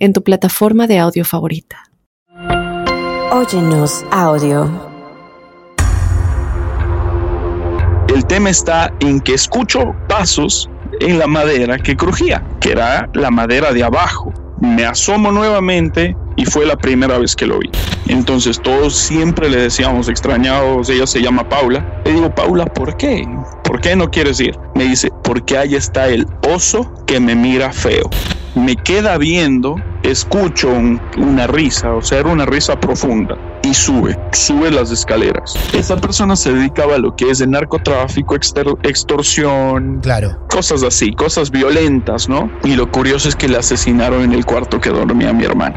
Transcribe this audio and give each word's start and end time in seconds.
en 0.00 0.12
tu 0.12 0.24
plataforma 0.24 0.86
de 0.86 0.98
audio 0.98 1.24
favorita. 1.24 1.84
Óyenos 3.30 4.04
audio. 4.10 4.68
El 8.08 8.26
tema 8.26 8.50
está 8.50 8.92
en 8.98 9.20
que 9.20 9.34
escucho 9.34 9.94
pasos 10.08 10.68
en 11.00 11.18
la 11.18 11.28
madera 11.28 11.78
que 11.78 11.96
crujía, 11.96 12.44
que 12.60 12.72
era 12.72 13.08
la 13.14 13.30
madera 13.30 13.72
de 13.72 13.84
abajo. 13.84 14.32
Me 14.60 14.84
asomo 14.84 15.30
nuevamente 15.30 16.16
y 16.40 16.46
fue 16.46 16.64
la 16.64 16.76
primera 16.76 17.18
vez 17.18 17.36
que 17.36 17.46
lo 17.46 17.58
vi. 17.58 17.70
Entonces 18.08 18.58
todos 18.62 18.96
siempre 18.96 19.50
le 19.50 19.58
decíamos 19.58 20.08
extrañados, 20.08 20.88
ella 20.88 21.06
se 21.06 21.20
llama 21.20 21.46
Paula. 21.46 22.00
Le 22.06 22.14
digo, 22.14 22.34
Paula, 22.34 22.64
¿por 22.64 22.96
qué? 22.96 23.28
¿Por 23.62 23.82
qué 23.82 23.94
no 23.94 24.10
quieres 24.10 24.40
ir? 24.40 24.58
Me 24.74 24.84
dice, 24.84 25.10
porque 25.22 25.58
ahí 25.58 25.74
está 25.74 26.08
el 26.08 26.26
oso 26.48 26.90
que 27.06 27.20
me 27.20 27.34
mira 27.34 27.72
feo. 27.72 28.08
Me 28.54 28.74
queda 28.74 29.18
viendo, 29.18 29.76
escucho 30.02 30.70
una 31.18 31.46
risa, 31.46 31.92
o 31.92 32.00
sea, 32.00 32.20
era 32.20 32.30
una 32.30 32.46
risa 32.46 32.80
profunda 32.80 33.36
y 33.62 33.74
sube, 33.74 34.18
sube 34.32 34.70
las 34.70 34.90
escaleras. 34.90 35.54
Esa 35.74 35.96
persona 35.98 36.36
se 36.36 36.54
dedicaba 36.54 36.94
a 36.94 36.98
lo 36.98 37.14
que 37.14 37.30
es 37.30 37.42
el 37.42 37.50
narcotráfico, 37.50 38.34
extorsión, 38.34 40.00
claro. 40.00 40.38
cosas 40.48 40.82
así, 40.82 41.12
cosas 41.12 41.50
violentas, 41.50 42.30
¿no? 42.30 42.50
Y 42.64 42.76
lo 42.76 42.90
curioso 42.90 43.28
es 43.28 43.36
que 43.36 43.46
le 43.46 43.58
asesinaron 43.58 44.22
en 44.22 44.32
el 44.32 44.46
cuarto 44.46 44.80
que 44.80 44.88
dormía 44.88 45.34
mi 45.34 45.44
hermano. 45.44 45.76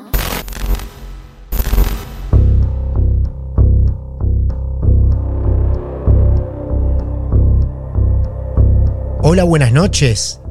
Hola, 9.33 9.45
buenas 9.45 9.71
noches. 9.71 10.41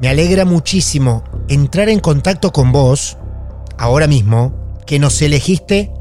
Me 0.00 0.08
alegra 0.08 0.46
muchísimo 0.46 1.22
entrar 1.48 1.90
en 1.90 2.00
contacto 2.00 2.50
con 2.50 2.72
vos, 2.72 3.18
ahora 3.76 4.06
mismo, 4.06 4.78
que 4.86 4.98
nos 4.98 5.20
elegiste 5.20 5.92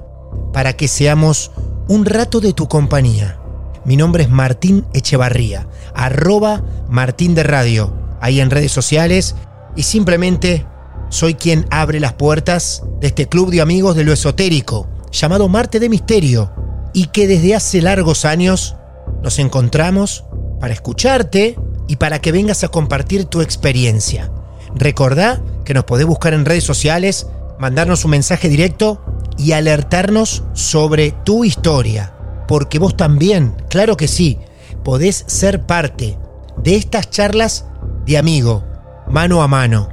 para 0.53 0.71
que 0.71 0.87
seamos 0.87 1.51
un 1.89 2.05
rato 2.05 2.39
de 2.39 2.53
tu 2.53 2.69
compañía. 2.69 3.37
Mi 3.83 3.97
nombre 3.97 4.23
es 4.23 4.29
Martín 4.29 4.85
Echevarría, 4.93 5.67
arroba 5.93 6.63
Martín 6.87 7.35
de 7.35 7.43
Radio, 7.43 7.93
ahí 8.21 8.39
en 8.39 8.49
redes 8.49 8.71
sociales, 8.71 9.35
y 9.75 9.83
simplemente 9.83 10.65
soy 11.09 11.33
quien 11.33 11.65
abre 11.69 11.99
las 11.99 12.13
puertas 12.13 12.81
de 13.01 13.07
este 13.07 13.27
club 13.27 13.51
de 13.51 13.59
amigos 13.59 13.97
de 13.97 14.05
lo 14.05 14.13
esotérico, 14.13 14.87
llamado 15.11 15.49
Marte 15.49 15.81
de 15.81 15.89
Misterio, 15.89 16.53
y 16.93 17.07
que 17.07 17.27
desde 17.27 17.55
hace 17.55 17.81
largos 17.81 18.23
años 18.23 18.77
nos 19.21 19.37
encontramos 19.37 20.23
para 20.61 20.73
escucharte, 20.73 21.57
y 21.91 21.97
para 21.97 22.21
que 22.21 22.31
vengas 22.31 22.63
a 22.63 22.69
compartir 22.69 23.25
tu 23.25 23.41
experiencia. 23.41 24.31
Recordá 24.73 25.43
que 25.65 25.73
nos 25.73 25.83
podés 25.83 26.05
buscar 26.05 26.33
en 26.33 26.45
redes 26.45 26.63
sociales, 26.63 27.27
mandarnos 27.59 28.05
un 28.05 28.11
mensaje 28.11 28.47
directo 28.47 29.01
y 29.37 29.51
alertarnos 29.51 30.45
sobre 30.53 31.11
tu 31.11 31.43
historia. 31.43 32.13
Porque 32.47 32.79
vos 32.79 32.95
también, 32.95 33.57
claro 33.69 33.97
que 33.97 34.07
sí, 34.07 34.39
podés 34.85 35.25
ser 35.27 35.65
parte 35.65 36.17
de 36.63 36.77
estas 36.77 37.09
charlas 37.09 37.65
de 38.05 38.17
amigo, 38.17 38.63
mano 39.09 39.41
a 39.41 39.49
mano. 39.49 39.89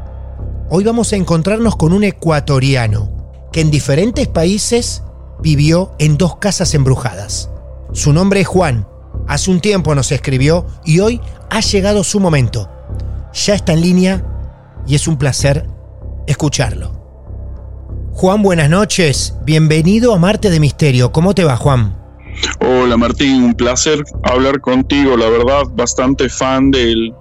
Hoy 0.70 0.84
vamos 0.84 1.12
a 1.12 1.16
encontrarnos 1.16 1.75
con 1.75 1.92
un 1.92 2.04
ecuatoriano 2.04 3.10
que 3.50 3.60
en 3.60 3.72
diferentes 3.72 4.28
países 4.28 5.03
vivió 5.42 5.97
en 5.98 6.16
dos 6.16 6.36
casas 6.36 6.75
embrujadas. 6.75 7.50
Su 7.92 8.12
nombre 8.12 8.42
es 8.42 8.47
Juan 8.47 8.86
hace 9.28 9.50
un 9.50 9.61
tiempo 9.61 9.94
nos 9.94 10.11
escribió 10.11 10.66
y 10.84 10.99
hoy 11.00 11.21
ha 11.50 11.61
llegado 11.61 12.03
su 12.03 12.19
momento. 12.19 12.69
Ya 13.33 13.55
está 13.55 13.75
en 13.75 13.83
línea 13.83 14.25
y 14.87 14.94
es 14.94 15.06
un 15.06 15.19
placer 15.19 15.66
escucharlo. 16.27 16.99
Juan, 18.12 18.43
buenas 18.43 18.69
noches. 18.69 19.34
Bienvenido 19.44 20.12
a 20.12 20.19
Marte 20.19 20.50
de 20.50 20.59
Misterio. 20.59 21.12
¿Cómo 21.12 21.34
te 21.34 21.44
va, 21.44 21.56
Juan? 21.56 21.97
Hola, 22.61 22.97
Martín. 22.97 23.44
Un 23.44 23.55
placer 23.55 24.03
hablar 24.25 24.61
contigo. 24.61 25.16
La 25.16 25.28
verdad, 25.28 25.65
bastante 25.72 26.28
fan 26.28 26.71
del, 26.71 27.15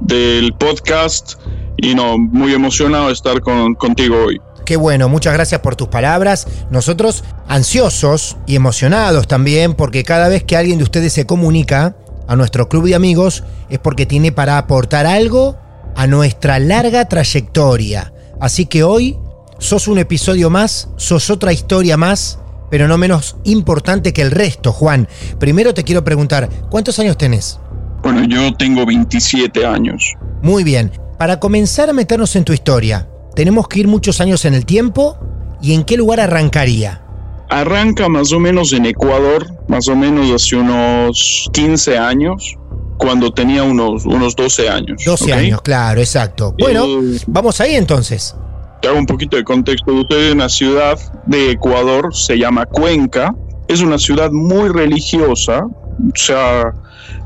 del 0.00 0.52
podcast 0.54 1.34
y 1.76 1.94
no, 1.94 2.18
muy 2.18 2.52
emocionado 2.52 3.06
de 3.06 3.12
estar 3.12 3.40
con, 3.40 3.74
contigo 3.74 4.16
hoy. 4.26 4.40
Qué 4.70 4.76
bueno, 4.76 5.08
muchas 5.08 5.32
gracias 5.32 5.62
por 5.62 5.74
tus 5.74 5.88
palabras. 5.88 6.46
Nosotros 6.70 7.24
ansiosos 7.48 8.36
y 8.46 8.54
emocionados 8.54 9.26
también 9.26 9.74
porque 9.74 10.04
cada 10.04 10.28
vez 10.28 10.44
que 10.44 10.56
alguien 10.56 10.78
de 10.78 10.84
ustedes 10.84 11.12
se 11.12 11.26
comunica 11.26 11.96
a 12.28 12.36
nuestro 12.36 12.68
club 12.68 12.86
de 12.86 12.94
amigos 12.94 13.42
es 13.68 13.80
porque 13.80 14.06
tiene 14.06 14.30
para 14.30 14.58
aportar 14.58 15.06
algo 15.06 15.58
a 15.96 16.06
nuestra 16.06 16.60
larga 16.60 17.08
trayectoria. 17.08 18.12
Así 18.40 18.66
que 18.66 18.84
hoy 18.84 19.18
sos 19.58 19.88
un 19.88 19.98
episodio 19.98 20.50
más, 20.50 20.88
sos 20.94 21.30
otra 21.30 21.52
historia 21.52 21.96
más, 21.96 22.38
pero 22.70 22.86
no 22.86 22.96
menos 22.96 23.38
importante 23.42 24.12
que 24.12 24.22
el 24.22 24.30
resto, 24.30 24.70
Juan. 24.70 25.08
Primero 25.40 25.74
te 25.74 25.82
quiero 25.82 26.04
preguntar, 26.04 26.48
¿cuántos 26.70 26.96
años 27.00 27.18
tenés? 27.18 27.58
Bueno, 28.04 28.22
yo 28.22 28.54
tengo 28.54 28.86
27 28.86 29.66
años. 29.66 30.14
Muy 30.42 30.62
bien. 30.62 30.92
Para 31.18 31.40
comenzar 31.40 31.90
a 31.90 31.92
meternos 31.92 32.36
en 32.36 32.44
tu 32.44 32.52
historia, 32.52 33.09
tenemos 33.34 33.68
que 33.68 33.80
ir 33.80 33.88
muchos 33.88 34.20
años 34.20 34.44
en 34.44 34.54
el 34.54 34.66
tiempo 34.66 35.18
y 35.62 35.74
en 35.74 35.84
qué 35.84 35.96
lugar 35.96 36.20
arrancaría. 36.20 37.02
Arranca 37.48 38.08
más 38.08 38.32
o 38.32 38.40
menos 38.40 38.72
en 38.72 38.86
Ecuador, 38.86 39.46
más 39.68 39.88
o 39.88 39.96
menos 39.96 40.30
hace 40.30 40.56
unos 40.56 41.48
15 41.52 41.98
años, 41.98 42.56
cuando 42.96 43.32
tenía 43.32 43.62
unos, 43.62 44.04
unos 44.04 44.36
12 44.36 44.68
años. 44.68 45.02
12 45.04 45.32
años, 45.32 45.62
claro, 45.62 46.00
exacto. 46.00 46.54
Bueno, 46.58 46.86
vamos 47.26 47.60
ahí 47.60 47.74
entonces. 47.74 48.36
Te 48.80 48.88
hago 48.88 48.98
un 48.98 49.06
poquito 49.06 49.36
de 49.36 49.44
contexto. 49.44 49.92
Usted 49.92 50.28
en 50.28 50.34
una 50.34 50.48
ciudad 50.48 50.98
de 51.26 51.50
Ecuador, 51.52 52.14
se 52.14 52.38
llama 52.38 52.66
Cuenca. 52.66 53.34
Es 53.68 53.80
una 53.80 53.98
ciudad 53.98 54.30
muy 54.30 54.68
religiosa, 54.68 55.64
o 55.64 56.16
sea, 56.16 56.72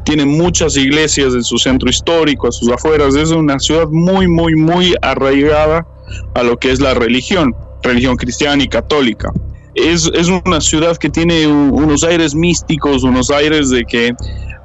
tiene 0.05 0.25
muchas 0.27 0.77
iglesias 0.77 1.35
en 1.35 1.43
su 1.43 1.59
centro 1.59 1.89
histórico, 1.89 2.49
a 2.49 2.53
sus 2.53 2.71
afueras. 2.71 3.15
Es 3.15 3.31
una 3.31 3.59
ciudad 3.59 3.89
muy, 3.89 4.29
muy, 4.29 4.55
muy 4.55 4.95
arraigada 5.03 5.87
a 6.35 6.43
lo 6.43 6.59
que 6.59 6.71
es 6.71 6.81
la 6.81 6.95
religión, 6.95 7.55
religión 7.83 8.17
cristiana 8.17 8.63
y 8.63 8.69
católica. 8.69 9.33
Es, 9.75 10.11
es 10.15 10.29
una 10.29 10.61
ciudad 10.61 10.97
que 10.97 11.11
tiene 11.11 11.47
unos 11.47 12.05
aires 12.05 12.35
místicos, 12.35 13.03
unos 13.03 13.31
aires 13.31 13.71
de 13.71 13.85
que 13.85 14.15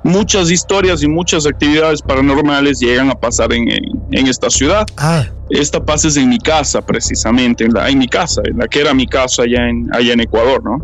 muchas 0.04 0.52
historias 0.52 1.04
y 1.04 1.08
muchas 1.08 1.46
actividades 1.46 2.02
paranormales 2.02 2.80
llegan 2.80 3.10
a 3.10 3.16
pasar 3.16 3.54
en, 3.54 3.68
en, 3.70 4.28
esta 4.28 4.50
ciudad. 4.50 4.86
Ah. 4.98 5.26
Esta 5.50 5.84
pasa 5.84 6.08
es 6.08 6.18
en 6.18 6.30
mi 6.30 6.38
casa, 6.38 6.82
precisamente, 6.82 7.66
en, 7.66 7.74
la, 7.74 7.90
en 7.90 7.98
mi 7.98 8.08
casa, 8.08 8.42
en 8.46 8.58
la 8.58 8.68
que 8.68 8.82
era 8.82 8.94
mi 8.94 9.08
casa 9.08 9.44
allá 9.44 9.68
en, 9.68 9.90
allá 9.94 10.14
en 10.14 10.22
Ecuador, 10.22 10.64
¿no? 10.64 10.78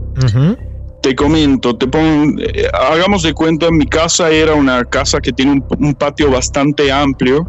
Te 1.01 1.13
comento, 1.15 1.75
te 1.75 1.87
pongo, 1.87 2.41
eh, 2.41 2.67
hagamos 2.73 3.21
de 3.21 3.33
cuenta, 3.33 3.69
mi 3.69 3.85
casa 3.85 4.31
era 4.31 4.55
una 4.55 4.83
casa 4.85 5.19
que 5.21 5.31
tiene 5.31 5.51
un, 5.51 5.65
un 5.77 5.93
patio 5.93 6.31
bastante 6.31 6.91
amplio, 6.91 7.47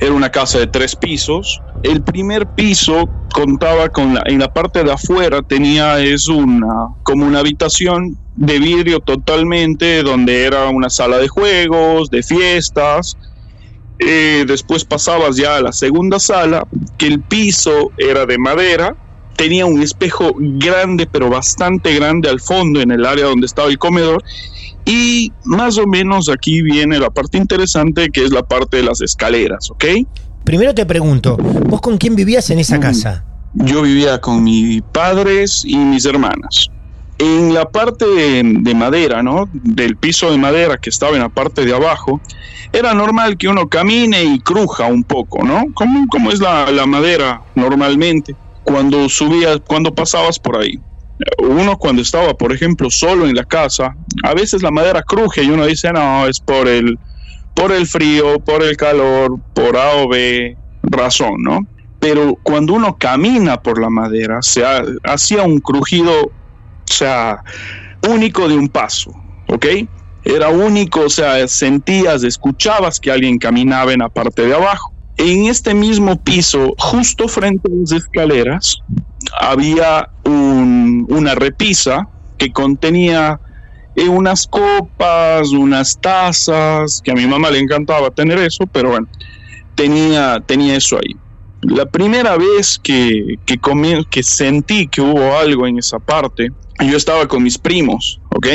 era 0.00 0.12
una 0.12 0.30
casa 0.30 0.58
de 0.58 0.66
tres 0.66 0.96
pisos. 0.96 1.60
El 1.82 2.02
primer 2.02 2.46
piso 2.46 3.08
contaba 3.32 3.88
con 3.88 4.14
la, 4.14 4.22
en 4.26 4.38
la 4.38 4.52
parte 4.52 4.84
de 4.84 4.92
afuera 4.92 5.42
tenía 5.42 5.98
es 5.98 6.28
una 6.28 6.88
como 7.02 7.26
una 7.26 7.40
habitación 7.40 8.16
de 8.36 8.58
vidrio 8.58 9.00
totalmente 9.00 10.02
donde 10.02 10.44
era 10.44 10.68
una 10.68 10.90
sala 10.90 11.18
de 11.18 11.28
juegos, 11.28 12.10
de 12.10 12.22
fiestas. 12.22 13.16
Eh, 13.98 14.44
después 14.46 14.84
pasabas 14.84 15.36
ya 15.36 15.56
a 15.56 15.60
la 15.60 15.72
segunda 15.72 16.18
sala, 16.18 16.66
que 16.98 17.06
el 17.06 17.20
piso 17.20 17.92
era 17.96 18.26
de 18.26 18.38
madera, 18.38 18.96
tenía 19.36 19.66
un 19.66 19.80
espejo 19.82 20.32
grande, 20.36 21.06
pero 21.10 21.30
bastante 21.30 21.94
grande 21.94 22.28
al 22.28 22.40
fondo 22.40 22.80
en 22.80 22.90
el 22.90 23.06
área 23.06 23.26
donde 23.26 23.46
estaba 23.46 23.68
el 23.68 23.78
comedor. 23.78 24.22
Y 24.84 25.32
más 25.44 25.78
o 25.78 25.86
menos 25.86 26.28
aquí 26.28 26.62
viene 26.62 26.98
la 26.98 27.10
parte 27.10 27.38
interesante, 27.38 28.10
que 28.10 28.24
es 28.24 28.32
la 28.32 28.42
parte 28.42 28.78
de 28.78 28.82
las 28.82 29.00
escaleras, 29.00 29.70
¿ok? 29.70 29.84
Primero 30.44 30.74
te 30.74 30.84
pregunto, 30.84 31.36
¿vos 31.36 31.80
con 31.80 31.96
quién 31.96 32.14
vivías 32.16 32.50
en 32.50 32.58
esa 32.58 32.78
casa? 32.78 33.24
Yo 33.54 33.82
vivía 33.82 34.20
con 34.20 34.44
mis 34.44 34.82
padres 34.82 35.62
y 35.64 35.76
mis 35.76 36.04
hermanas. 36.04 36.68
En 37.18 37.54
la 37.54 37.64
parte 37.70 38.04
de, 38.04 38.74
madera, 38.74 39.22
¿no? 39.22 39.48
Del 39.52 39.96
piso 39.96 40.30
de 40.30 40.36
madera 40.36 40.76
que 40.76 40.90
estaba 40.90 41.14
en 41.14 41.22
la 41.22 41.28
parte 41.28 41.64
de 41.64 41.74
abajo, 41.74 42.20
era 42.72 42.92
normal 42.92 43.38
que 43.38 43.48
uno 43.48 43.68
camine 43.68 44.22
y 44.24 44.40
cruja 44.40 44.86
un 44.86 45.04
poco, 45.04 45.44
¿no? 45.44 45.62
Como, 45.74 46.06
como 46.08 46.30
es 46.30 46.40
la, 46.40 46.70
la 46.70 46.84
madera 46.84 47.40
normalmente 47.54 48.36
cuando 48.64 49.08
subías, 49.08 49.60
cuando 49.66 49.94
pasabas 49.94 50.38
por 50.38 50.56
ahí. 50.56 50.80
Uno 51.38 51.76
cuando 51.76 52.02
estaba, 52.02 52.34
por 52.34 52.52
ejemplo, 52.52 52.90
solo 52.90 53.26
en 53.26 53.34
la 53.34 53.44
casa, 53.44 53.94
a 54.24 54.34
veces 54.34 54.62
la 54.62 54.70
madera 54.70 55.02
cruje 55.02 55.42
y 55.44 55.50
uno 55.50 55.66
dice, 55.66 55.92
no, 55.92 56.26
es 56.26 56.40
por 56.40 56.66
el, 56.66 56.98
por 57.54 57.72
el 57.72 57.86
frío, 57.86 58.40
por 58.40 58.62
el 58.62 58.76
calor, 58.76 59.38
por 59.52 59.76
A 59.76 59.96
o 59.96 60.08
B 60.08 60.56
razón, 60.82 61.42
¿no? 61.42 61.60
Pero 61.98 62.38
cuando 62.42 62.74
uno 62.74 62.96
camina 62.98 63.56
por 63.56 63.80
la 63.80 63.88
madera, 63.88 64.42
se 64.42 64.62
hacía 65.04 65.42
un 65.42 65.60
crujido, 65.60 66.24
o 66.24 66.32
sea, 66.84 67.40
único 68.08 68.48
de 68.48 68.56
un 68.56 68.68
paso, 68.68 69.12
¿ok? 69.48 69.66
Era 70.22 70.48
único, 70.48 71.00
o 71.02 71.10
sea, 71.10 71.46
sentías, 71.48 72.24
escuchabas 72.24 72.98
que 72.98 73.10
alguien 73.10 73.38
caminaba 73.38 73.92
en 73.92 74.00
la 74.00 74.08
parte 74.08 74.46
de 74.46 74.54
abajo. 74.54 74.93
En 75.16 75.46
este 75.46 75.74
mismo 75.74 76.16
piso, 76.16 76.74
justo 76.76 77.28
frente 77.28 77.68
a 77.70 77.74
las 77.74 77.92
escaleras, 77.92 78.78
había 79.40 80.08
una 80.24 81.34
repisa 81.34 82.08
que 82.36 82.52
contenía 82.52 83.40
eh, 83.94 84.08
unas 84.08 84.46
copas, 84.46 85.50
unas 85.50 85.98
tazas, 86.00 87.00
que 87.02 87.12
a 87.12 87.14
mi 87.14 87.26
mamá 87.26 87.50
le 87.50 87.60
encantaba 87.60 88.10
tener 88.10 88.38
eso, 88.38 88.66
pero 88.72 88.90
bueno, 88.90 89.06
tenía, 89.76 90.42
tenía 90.44 90.76
eso 90.76 90.96
ahí. 90.96 91.14
La 91.62 91.86
primera 91.86 92.36
vez 92.36 92.78
que, 92.82 93.36
que, 93.46 93.58
que 94.10 94.22
sentí 94.22 94.88
que 94.88 95.00
hubo 95.00 95.36
algo 95.36 95.66
en 95.66 95.78
esa 95.78 95.98
parte, 95.98 96.48
yo 96.80 96.96
estaba 96.96 97.28
con 97.28 97.42
mis 97.42 97.56
primos, 97.56 98.20
¿ok? 98.30 98.46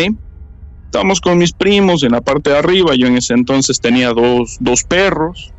Estábamos 0.85 1.21
con 1.21 1.37
mis 1.37 1.53
primos 1.53 2.03
en 2.03 2.11
la 2.11 2.21
parte 2.21 2.49
de 2.49 2.57
arriba, 2.57 2.95
yo 2.95 3.07
en 3.07 3.17
ese 3.17 3.33
entonces 3.33 3.79
tenía 3.79 4.11
dos, 4.11 4.57
dos 4.59 4.83
perros 4.83 5.53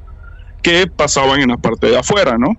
que 0.63 0.87
pasaban 0.87 1.41
en 1.41 1.49
la 1.49 1.57
parte 1.57 1.89
de 1.89 1.99
afuera, 1.99 2.37
¿no? 2.39 2.57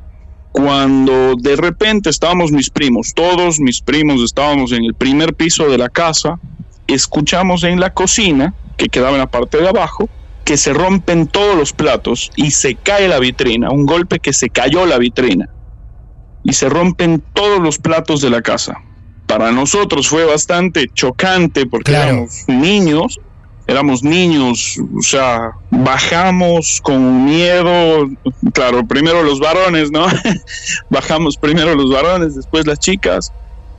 Cuando 0.52 1.36
de 1.38 1.56
repente 1.56 2.10
estábamos 2.10 2.52
mis 2.52 2.70
primos, 2.70 3.14
todos 3.14 3.60
mis 3.60 3.82
primos 3.82 4.22
estábamos 4.22 4.72
en 4.74 4.84
el 4.84 4.94
primer 4.94 5.34
piso 5.34 5.70
de 5.70 5.78
la 5.78 5.90
casa, 5.90 6.40
escuchamos 6.88 7.64
en 7.64 7.80
la 7.80 7.92
cocina, 7.92 8.54
que 8.78 8.88
quedaba 8.88 9.12
en 9.12 9.20
la 9.20 9.32
parte 9.32 9.60
de 9.60 9.70
abajo, 9.70 10.10
que 10.44 10.58
se 10.58 10.74
rompen 10.74 11.28
todos 11.28 11.56
los 11.56 11.72
platos 11.72 12.32
y 12.36 12.52
se 12.52 12.76
cae 12.76 13.08
la 13.08 13.20
vitrina, 13.20 13.70
un 13.70 13.86
golpe 13.86 14.20
que 14.20 14.34
se 14.34 14.50
cayó 14.50 14.86
la 14.86 14.98
vitrina 14.98 15.50
y 16.44 16.54
se 16.54 16.70
rompen 16.70 17.24
todos 17.34 17.60
los 17.60 17.78
platos 17.78 18.22
de 18.22 18.30
la 18.30 18.42
casa. 18.42 18.76
Para 19.28 19.52
nosotros 19.52 20.08
fue 20.08 20.26
bastante 20.26 20.88
chocante 20.94 21.66
porque 21.66 21.94
éramos 21.94 22.44
niños, 22.48 23.20
éramos 23.72 24.04
niños, 24.04 24.78
o 24.98 25.02
sea, 25.02 25.52
bajamos 25.70 26.80
con 26.84 27.26
miedo, 27.26 28.10
claro, 28.54 28.86
primero 28.86 29.24
los 29.24 29.40
varones, 29.40 29.92
¿no? 29.92 30.06
bajamos 30.90 31.38
primero 31.38 31.74
los 31.76 31.92
varones, 31.92 32.36
después 32.36 32.68
las 32.68 32.80
chicas, 32.80 33.32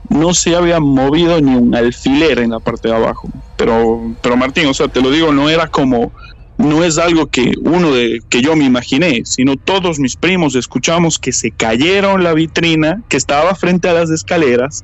no 0.09 0.33
se 0.33 0.55
había 0.55 0.79
movido 0.79 1.39
ni 1.39 1.55
un 1.55 1.75
alfiler 1.75 2.39
en 2.39 2.51
la 2.51 2.59
parte 2.59 2.89
de 2.89 2.95
abajo. 2.95 3.29
Pero, 3.55 4.15
pero 4.21 4.35
Martín, 4.35 4.65
o 4.67 4.73
sea, 4.73 4.87
te 4.87 5.01
lo 5.01 5.11
digo, 5.11 5.31
no 5.31 5.49
era 5.49 5.67
como, 5.67 6.11
no 6.57 6.83
es 6.83 6.97
algo 6.97 7.27
que 7.27 7.53
uno 7.61 7.91
de 7.93 8.21
que 8.29 8.41
yo 8.41 8.55
me 8.55 8.65
imaginé, 8.65 9.21
sino 9.25 9.55
todos 9.57 9.99
mis 9.99 10.15
primos 10.15 10.55
escuchamos 10.55 11.19
que 11.19 11.31
se 11.31 11.51
cayeron 11.51 12.23
la 12.23 12.33
vitrina 12.33 13.01
que 13.09 13.17
estaba 13.17 13.55
frente 13.55 13.89
a 13.89 13.93
las 13.93 14.09
escaleras 14.09 14.83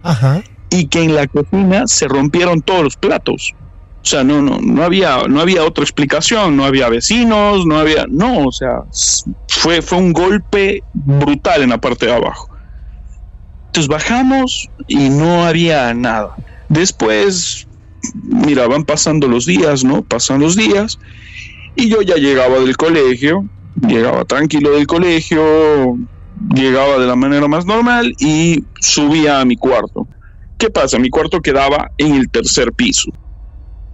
y 0.70 0.88
que 0.88 1.04
en 1.04 1.16
la 1.16 1.28
cocina 1.28 1.88
se 1.88 2.08
rompieron 2.08 2.62
todos 2.62 2.84
los 2.84 2.96
platos. 2.96 3.54
O 4.02 4.08
sea, 4.10 4.24
no, 4.24 4.42
no, 4.42 4.60
no 4.62 4.84
había, 4.84 5.24
no 5.28 5.42
había 5.42 5.64
otra 5.64 5.84
explicación, 5.84 6.56
no 6.56 6.64
había 6.64 6.88
vecinos, 6.90 7.66
no 7.66 7.78
había, 7.78 8.06
no, 8.10 8.48
o 8.48 8.52
sea, 8.52 8.84
fue, 9.50 9.82
fue 9.82 9.98
un 9.98 10.14
golpe 10.14 10.84
brutal 10.94 11.64
en 11.64 11.70
la 11.70 11.80
parte 11.80 12.06
de 12.06 12.14
abajo. 12.14 12.50
Entonces 13.68 13.90
bajamos 13.90 14.70
y 14.88 15.10
no 15.10 15.46
había 15.46 15.94
nada. 15.94 16.36
Después, 16.70 17.68
mira, 18.24 18.68
van 18.68 18.84
pasando 18.84 19.28
los 19.28 19.46
días, 19.46 19.84
¿no? 19.84 20.02
Pasan 20.02 20.40
los 20.40 20.56
días 20.56 20.98
y 21.76 21.90
yo 21.90 22.02
ya 22.02 22.16
llegaba 22.16 22.60
del 22.60 22.78
colegio, 22.78 23.46
llegaba 23.88 24.26
tranquilo 24.26 24.72
del 24.72 24.88
colegio, 24.88 25.98
llegaba 26.54 26.98
de 26.98 27.08
la 27.08 27.16
manera 27.16 27.48
más 27.48 27.66
normal 27.66 28.14
y 28.20 28.64
subía 28.80 29.42
a 29.42 29.46
mi 29.46 29.56
cuarto. 29.56 30.08
¿Qué 30.58 30.70
pasa? 30.70 31.00
Mi 31.00 31.10
cuarto 31.10 31.42
quedaba 31.42 31.90
en 31.98 32.16
el 32.16 32.30
tercer 32.30 32.74
piso. 32.74 33.12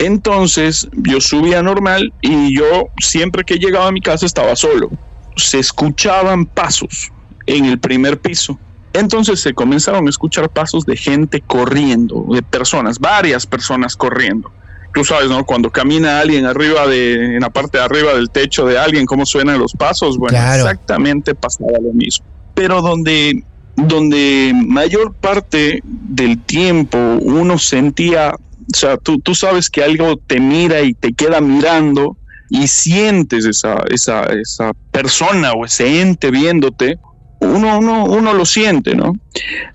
Entonces 0.05 0.87
yo 0.93 1.19
subía 1.19 1.61
normal 1.61 2.13
y 2.21 2.55
yo 2.55 2.89
siempre 2.99 3.43
que 3.43 3.55
llegaba 3.55 3.87
a 3.87 3.91
mi 3.91 4.01
casa 4.01 4.25
estaba 4.25 4.55
solo. 4.55 4.89
Se 5.35 5.59
escuchaban 5.59 6.45
pasos 6.45 7.11
en 7.45 7.65
el 7.65 7.79
primer 7.79 8.19
piso 8.19 8.57
entonces 8.95 9.41
se 9.41 9.53
comenzaron 9.53 10.07
a 10.07 10.09
escuchar 10.09 10.49
pasos 10.49 10.85
de 10.85 10.95
gente 10.95 11.41
corriendo, 11.41 12.25
de 12.31 12.41
personas, 12.41 12.99
varias 12.99 13.45
personas 13.45 13.97
corriendo. 13.97 14.49
Tú 14.93 15.03
sabes, 15.03 15.29
¿no? 15.29 15.45
Cuando 15.45 15.69
camina 15.69 16.21
alguien 16.21 16.45
arriba 16.45 16.87
de, 16.87 17.35
en 17.35 17.41
la 17.41 17.49
parte 17.49 17.77
de 17.77 17.83
arriba 17.83 18.13
del 18.13 18.29
techo 18.29 18.65
de 18.65 18.77
alguien, 18.77 19.05
cómo 19.05 19.25
suenan 19.25 19.59
los 19.59 19.73
pasos. 19.73 20.17
Bueno, 20.17 20.37
exactamente 20.37 21.35
pasaba 21.35 21.73
lo 21.81 21.91
mismo. 21.91 22.25
Pero 22.53 22.81
donde, 22.81 23.43
donde 23.75 24.53
mayor 24.55 25.13
parte 25.13 25.81
del 25.83 26.41
tiempo 26.41 26.97
uno 26.97 27.57
sentía, 27.57 28.37
o 28.73 28.77
sea, 28.77 28.97
tú, 28.97 29.19
tú 29.19 29.35
sabes 29.35 29.69
que 29.69 29.83
algo 29.83 30.17
te 30.17 30.39
mira 30.39 30.81
y 30.81 30.93
te 30.93 31.13
queda 31.13 31.41
mirando 31.41 32.17
y 32.49 32.67
sientes 32.67 33.45
esa, 33.45 33.83
esa, 33.89 34.25
esa 34.25 34.71
persona 34.91 35.53
o 35.53 35.65
ese 35.65 36.01
ente 36.01 36.31
viéndote, 36.31 36.99
uno, 37.39 37.79
uno, 37.79 38.05
uno 38.05 38.33
lo 38.33 38.45
siente, 38.45 38.95
¿no? 38.95 39.13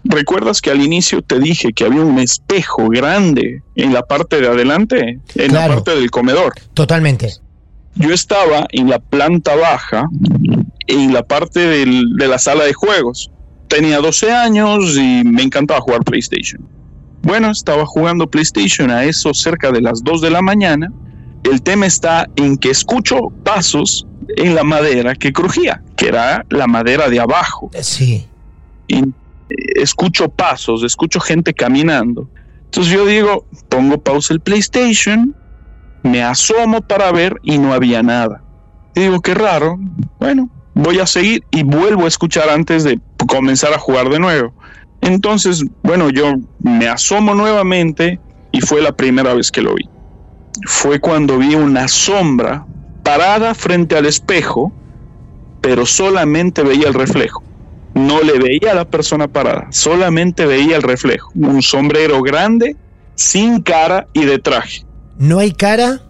¿Recuerdas 0.04 0.60
que 0.60 0.70
al 0.70 0.80
inicio 0.80 1.22
te 1.22 1.38
dije 1.38 1.72
que 1.72 1.84
había 1.84 2.02
un 2.02 2.18
espejo 2.18 2.88
grande 2.88 3.62
en 3.76 3.92
la 3.92 4.02
parte 4.02 4.40
de 4.40 4.48
adelante, 4.48 5.20
en 5.34 5.54
la 5.54 5.68
parte 5.68 5.94
del 5.94 6.10
comedor? 6.10 6.54
Totalmente. 6.74 7.34
Yo 7.96 8.12
estaba 8.12 8.66
en 8.70 8.88
la 8.88 8.98
planta 8.98 9.54
baja, 9.56 10.08
en 10.86 11.12
la 11.12 11.22
parte 11.22 11.60
del, 11.60 12.16
de 12.16 12.28
la 12.28 12.38
sala 12.38 12.64
de 12.64 12.72
juegos. 12.72 13.30
Tenía 13.68 13.98
12 13.98 14.32
años 14.32 14.96
y 14.96 15.22
me 15.24 15.42
encantaba 15.42 15.80
jugar 15.80 16.02
PlayStation. 16.02 16.66
Bueno, 17.22 17.50
estaba 17.50 17.84
jugando 17.86 18.28
PlayStation 18.28 18.90
a 18.90 19.04
eso 19.04 19.34
cerca 19.34 19.70
de 19.70 19.80
las 19.80 20.02
2 20.02 20.20
de 20.20 20.30
la 20.30 20.42
mañana. 20.42 20.90
El 21.42 21.62
tema 21.62 21.86
está 21.86 22.28
en 22.36 22.56
que 22.56 22.70
escucho 22.70 23.30
pasos 23.44 24.06
en 24.36 24.54
la 24.54 24.64
madera 24.64 25.14
que 25.14 25.32
crujía, 25.32 25.82
que 25.96 26.08
era 26.08 26.44
la 26.48 26.66
madera 26.66 27.08
de 27.08 27.20
abajo. 27.20 27.70
Sí. 27.80 28.26
Y 28.88 28.98
eh, 28.98 29.12
escucho 29.76 30.28
pasos, 30.28 30.82
escucho 30.82 31.20
gente 31.20 31.52
caminando. 31.52 32.28
Entonces 32.64 32.92
yo 32.92 33.04
digo, 33.04 33.46
pongo 33.68 34.00
pausa 34.00 34.32
el 34.32 34.40
PlayStation, 34.40 35.34
Me 36.02 36.22
asomo 36.22 36.80
para 36.80 37.12
ver 37.12 37.36
y 37.42 37.58
no 37.58 37.74
había 37.74 38.02
nada. 38.02 38.42
Y 38.94 39.00
digo, 39.00 39.20
qué 39.20 39.34
raro. 39.34 39.78
Bueno, 40.18 40.48
voy 40.74 40.98
a 40.98 41.06
seguir 41.06 41.44
y 41.50 41.62
vuelvo 41.62 42.06
a 42.06 42.08
escuchar 42.08 42.48
antes 42.48 42.84
de 42.84 42.98
comenzar 43.28 43.74
a 43.74 43.78
jugar 43.78 44.08
de 44.08 44.18
nuevo. 44.18 44.54
Entonces, 45.00 45.64
bueno, 45.82 46.10
yo 46.10 46.34
me 46.60 46.88
asomo 46.88 47.34
nuevamente 47.34 48.20
y 48.52 48.60
fue 48.60 48.82
la 48.82 48.92
primera 48.92 49.34
vez 49.34 49.50
que 49.50 49.62
lo 49.62 49.74
vi. 49.74 49.88
Fue 50.66 51.00
cuando 51.00 51.38
vi 51.38 51.54
una 51.54 51.88
sombra 51.88 52.66
parada 53.02 53.54
frente 53.54 53.96
al 53.96 54.06
espejo, 54.06 54.72
pero 55.60 55.86
solamente 55.86 56.62
veía 56.62 56.88
el 56.88 56.94
reflejo. 56.94 57.42
No 57.94 58.22
le 58.22 58.38
veía 58.38 58.72
a 58.72 58.74
la 58.74 58.84
persona 58.84 59.26
parada, 59.28 59.66
solamente 59.70 60.46
veía 60.46 60.76
el 60.76 60.82
reflejo. 60.82 61.32
Un 61.34 61.62
sombrero 61.62 62.22
grande, 62.22 62.76
sin 63.14 63.62
cara 63.62 64.06
y 64.12 64.24
de 64.24 64.38
traje. 64.38 64.84
No 65.18 65.38
hay 65.38 65.52
cara, 65.52 66.00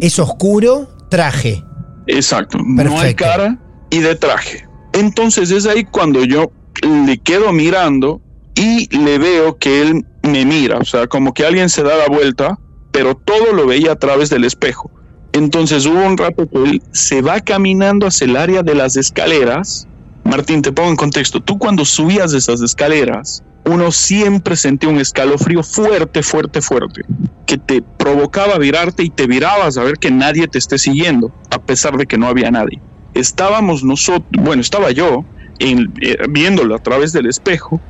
es 0.00 0.18
oscuro, 0.18 0.88
traje. 1.10 1.62
Exacto, 2.06 2.58
no 2.58 2.98
hay 3.00 3.14
cara 3.14 3.58
y 3.90 4.00
de 4.00 4.14
traje. 4.14 4.66
Entonces 4.92 5.50
es 5.50 5.66
ahí 5.66 5.84
cuando 5.84 6.24
yo 6.24 6.52
le 6.82 7.18
quedo 7.18 7.52
mirando 7.52 8.20
y 8.54 8.96
le 8.96 9.18
veo 9.18 9.58
que 9.58 9.82
él 9.82 10.04
me 10.22 10.44
mira, 10.44 10.78
o 10.78 10.84
sea, 10.84 11.06
como 11.06 11.34
que 11.34 11.44
alguien 11.44 11.68
se 11.68 11.82
da 11.82 11.96
la 11.96 12.06
vuelta, 12.06 12.58
pero 12.92 13.14
todo 13.14 13.52
lo 13.52 13.66
veía 13.66 13.92
a 13.92 13.96
través 13.96 14.30
del 14.30 14.44
espejo. 14.44 14.90
Entonces 15.32 15.84
hubo 15.84 16.00
un 16.06 16.16
rato 16.16 16.48
que 16.48 16.58
él 16.58 16.82
se 16.92 17.20
va 17.20 17.40
caminando 17.40 18.06
hacia 18.06 18.26
el 18.26 18.36
área 18.36 18.62
de 18.62 18.74
las 18.74 18.96
escaleras. 18.96 19.88
Martín, 20.22 20.62
te 20.62 20.72
pongo 20.72 20.90
en 20.90 20.96
contexto. 20.96 21.40
Tú 21.40 21.58
cuando 21.58 21.84
subías 21.84 22.32
esas 22.32 22.62
escaleras, 22.62 23.42
uno 23.64 23.90
siempre 23.90 24.54
sentía 24.54 24.88
un 24.88 25.00
escalofrío 25.00 25.62
fuerte, 25.62 26.22
fuerte, 26.22 26.60
fuerte, 26.60 27.02
que 27.46 27.58
te 27.58 27.82
provocaba 27.82 28.58
virarte 28.58 29.02
y 29.02 29.10
te 29.10 29.26
virabas 29.26 29.76
a 29.76 29.82
ver 29.82 29.98
que 29.98 30.10
nadie 30.10 30.46
te 30.46 30.58
esté 30.58 30.78
siguiendo, 30.78 31.32
a 31.50 31.60
pesar 31.60 31.96
de 31.96 32.06
que 32.06 32.16
no 32.16 32.28
había 32.28 32.50
nadie. 32.50 32.80
Estábamos 33.14 33.82
nosotros, 33.82 34.28
bueno, 34.32 34.60
estaba 34.62 34.92
yo 34.92 35.24
en, 35.58 35.92
eh, 36.00 36.16
viéndolo 36.28 36.74
a 36.74 36.78
través 36.78 37.12
del 37.12 37.26
espejo 37.26 37.80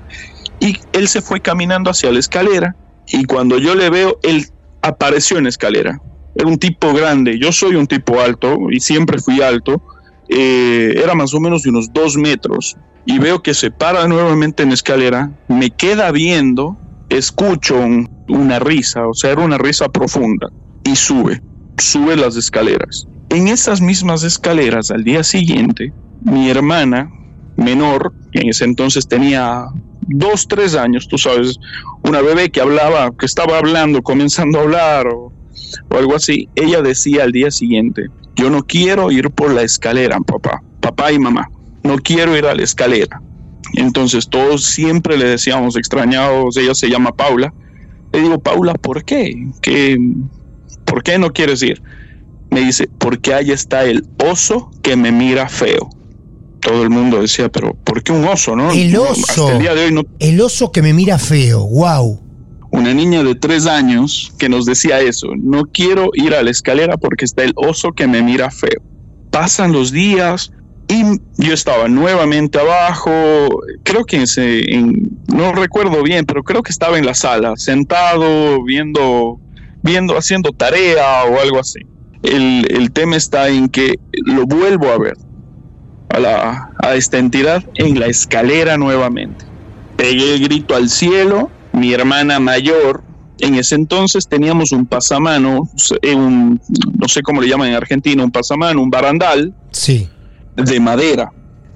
y 0.65 0.79
él 0.95 1.09
se 1.09 1.21
fue 1.21 1.41
caminando 1.41 1.91
hacia 1.91 2.11
la 2.11 2.19
escalera 2.19 2.75
y 3.07 3.25
cuando 3.25 3.59
yo 3.59 3.75
le 3.75 3.91
veo, 3.91 4.19
él 4.23 4.47
apareció 4.81 5.37
en 5.37 5.45
la 5.45 5.51
escalera. 5.51 6.01
Era 6.35 6.49
un 6.49 6.59
tipo 6.59 6.95
grande, 6.95 7.39
yo 7.39 7.53
soy 7.53 7.75
un 7.75 7.87
tipo 7.87 8.19
alto 8.21 8.57
y 8.71 8.81
siempre 8.81 9.19
fui 9.19 9.43
alto, 9.43 9.83
eh, 10.29 10.95
era 10.97 11.15
más 11.15 11.35
o 11.35 11.41
menos 11.41 11.63
de 11.63 11.71
unos 11.71 11.93
dos 11.93 12.17
metros 12.17 12.77
y 13.05 13.19
veo 13.19 13.43
que 13.43 13.53
se 13.53 13.71
para 13.71 14.09
nuevamente 14.09 14.63
en 14.63 14.71
la 14.71 14.75
escalera, 14.75 15.31
me 15.49 15.71
queda 15.71 16.11
viendo, 16.11 16.79
escucho 17.11 17.79
una 18.29 18.59
risa, 18.59 19.07
o 19.07 19.13
sea, 19.13 19.33
era 19.33 19.43
una 19.43 19.59
risa 19.59 19.91
profunda 19.91 20.49
y 20.83 20.97
sube, 20.97 21.43
sube 21.77 22.17
las 22.17 22.37
escaleras. 22.37 23.07
En 23.29 23.49
esas 23.49 23.83
mismas 23.83 24.23
escaleras 24.23 24.91
al 24.91 25.05
día 25.05 25.25
siguiente, 25.25 25.93
mi 26.23 26.49
hermana 26.49 27.11
menor, 27.57 28.15
que 28.33 28.41
en 28.41 28.49
ese 28.49 28.65
entonces 28.65 29.07
tenía 29.07 29.67
dos, 30.09 30.47
tres 30.49 30.75
años, 30.75 31.07
tú 31.09 31.19
sabes, 31.19 31.59
una 32.03 32.21
bebé 32.21 32.51
que 32.51 32.61
hablaba, 32.61 33.13
que 33.19 33.27
estaba 33.27 33.59
hablando, 33.59 34.03
comenzando 34.03 34.59
a 34.59 34.63
hablar 34.63 35.07
o, 35.09 35.33
algo 35.91 36.15
así, 36.15 36.49
ella 36.55 36.83
decía 36.83 37.25
al 37.25 37.33
día 37.33 37.51
siguiente, 37.51 38.07
yo 38.37 38.51
no 38.51 38.63
quiero 38.63 39.11
ir 39.11 39.31
por 39.31 39.53
la 39.53 39.63
escalera, 39.63 40.19
papá, 40.21 40.63
papá 40.81 41.13
y 41.13 41.19
mamá, 41.19 41.49
no 41.83 41.97
quiero 41.99 42.37
ir 42.37 42.47
a 42.47 42.55
la 42.55 42.63
escalera. 42.63 43.21
Entonces 43.75 44.29
todos 44.29 44.65
siempre 44.65 45.17
le 45.17 45.25
decíamos 45.25 45.77
extrañados, 45.77 46.57
ella 46.57 46.75
se 46.75 46.89
llama 46.89 47.13
Paula. 47.13 47.53
Le 48.13 48.21
digo, 48.21 48.39
Paula, 48.39 48.75
¿por 48.75 49.05
qué? 49.05 49.35
¿Qué 49.61 49.99
¿Por 50.85 51.03
qué 51.03 51.19
no 51.19 51.33
quieres 51.33 51.63
ir? 51.63 51.83
Me 52.51 52.61
dice, 52.61 52.89
porque 52.99 53.35
ahí 53.35 53.51
está 53.51 53.85
el 53.85 54.07
oso 54.25 54.71
que 54.83 54.95
me 54.95 55.11
mira 55.11 55.49
feo 55.49 55.89
todo 56.65 56.83
el 56.83 56.89
mundo 56.89 57.21
decía, 57.21 57.51
pero 57.51 57.75
¿por 57.75 58.03
qué 58.03 58.11
un 58.11 58.25
oso, 58.25 58.57
no? 58.57 58.73
El 58.73 58.97
oso. 58.97 59.53
el 59.53 59.59
día 59.59 59.75
de 59.75 59.85
hoy 59.85 59.93
no. 59.93 60.03
El 60.19 60.41
oso 60.41 60.73
que 60.73 60.81
me 60.81 60.95
mira 60.95 61.19
feo, 61.19 61.61
wow. 61.67 62.19
Una 62.71 62.95
niña 62.95 63.23
de 63.23 63.35
tres 63.35 63.67
años 63.67 64.33
que 64.39 64.49
nos 64.49 64.65
decía 64.65 64.99
eso, 65.01 65.29
no 65.37 65.65
quiero 65.67 66.09
ir 66.15 66.35
a 66.35 66.43
la 66.43 66.51
escalera 66.51 66.97
porque 66.97 67.27
está 67.27 67.45
el 67.45 67.53
oso 67.55 67.93
que 67.93 68.07
me 68.07 68.23
mira 68.23 68.51
feo. 68.51 68.81
Pasan 69.31 69.73
los 69.73 69.93
días 69.93 70.53
y 70.89 71.03
yo 71.37 71.53
estaba 71.53 71.87
nuevamente 71.87 72.59
abajo, 72.59 73.11
creo 73.83 74.07
que 74.07 74.25
en, 74.37 75.19
no 75.29 75.53
recuerdo 75.53 76.03
bien, 76.03 76.25
pero 76.25 76.43
creo 76.43 76.63
que 76.63 76.73
estaba 76.73 76.99
en 76.99 77.05
la 77.05 77.15
sala, 77.15 77.53
sentado, 77.57 78.65
viendo, 78.65 79.39
viendo, 79.83 80.17
haciendo 80.17 80.51
tarea 80.53 81.25
o 81.25 81.39
algo 81.39 81.61
así. 81.61 81.81
El, 82.23 82.67
el 82.71 82.91
tema 82.91 83.17
está 83.17 83.51
en 83.51 83.69
que 83.69 83.99
lo 84.25 84.47
vuelvo 84.47 84.89
a 84.89 84.99
ver 84.99 85.15
a, 86.23 86.95
esta 86.95 87.19
entidad 87.19 87.65
en 87.75 87.99
la 87.99 88.07
escalera 88.07 88.77
nuevamente. 88.77 89.45
Pegué 89.97 90.35
el 90.35 90.43
grito 90.43 90.75
al 90.75 90.89
cielo, 90.89 91.51
mi 91.73 91.93
hermana 91.93 92.39
mayor, 92.41 93.03
en 93.41 93.55
ese 93.57 93.75
entonces 93.75 94.29
teníamos 94.29 94.73
un 94.73 94.87
pasamano, 94.87 95.69
eh, 96.03 96.15
un, 96.15 96.61
no 96.99 97.09
sé 97.09 97.23
cómo 97.23 97.41
le 97.41 97.49
llaman 97.49 97.69
en 97.69 97.75
Argentina, 97.75 98.23
un 98.23 98.31
pasamano, 98.31 98.81
un 98.81 98.91
barandal 98.91 99.55
sí. 99.73 100.09
de 100.57 100.81
madera. 100.81 101.33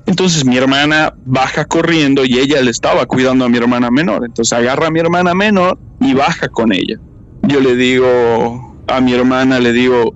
Entonces 0.06 0.44
mi 0.44 0.56
hermana 0.56 1.12
baja 1.26 1.64
corriendo 1.66 2.24
y 2.24 2.38
ella 2.38 2.62
le 2.62 2.70
estaba 2.70 3.04
cuidando 3.06 3.44
a 3.44 3.48
mi 3.48 3.58
hermana 3.58 3.90
menor. 3.90 4.24
Entonces 4.24 4.56
agarra 4.56 4.86
a 4.86 4.90
mi 4.90 5.00
hermana 5.00 5.34
menor 5.34 5.78
y 6.00 6.14
baja 6.14 6.48
con 6.48 6.72
ella. 6.72 6.98
Yo 7.42 7.60
le 7.60 7.76
digo 7.76 8.76
a 8.86 9.00
mi 9.00 9.12
hermana, 9.12 9.58
le 9.58 9.72
digo, 9.72 10.14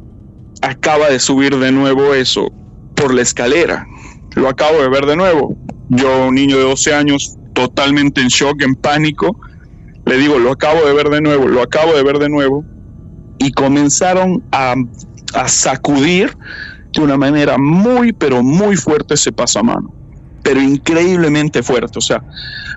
acaba 0.63 1.11
de 1.11 1.19
subir 1.19 1.59
de 1.59 1.73
nuevo 1.73 2.15
eso 2.15 2.51
por 2.95 3.13
la 3.13 3.23
escalera 3.23 3.87
lo 4.35 4.49
acabo 4.49 4.81
de 4.83 4.89
ver 4.89 5.07
de 5.07 5.17
nuevo. 5.17 5.57
Yo, 5.89 6.27
un 6.27 6.35
niño 6.35 6.57
de 6.57 6.65
12 6.65 6.95
años, 6.95 7.37
totalmente 7.55 8.21
en 8.21 8.29
shock, 8.29 8.63
en 8.63 8.75
pánico, 8.75 9.39
le 10.07 10.17
digo, 10.17 10.39
lo 10.39 10.53
acabo 10.53 10.85
de 10.87 10.93
ver 10.95 11.09
de 11.11 11.21
nuevo, 11.21 11.49
lo 11.49 11.63
acabo 11.63 11.93
de 11.95 12.03
ver 12.03 12.19
de 12.19 12.29
nuevo. 12.29 12.65
Y 13.39 13.53
comenzaron 13.53 14.43
a, 14.53 14.75
a 15.35 15.49
sacudir 15.49 16.37
de 16.93 17.01
una 17.01 17.17
manera 17.17 17.59
muy, 17.59 18.13
pero 18.13 18.43
muy 18.43 18.77
fuerte 18.77 19.15
ese 19.15 19.33
pasamano. 19.33 19.93
Pero 20.43 20.61
increíblemente 20.61 21.63
fuerte. 21.63 21.99
O 21.99 22.03
sea, 22.03 22.23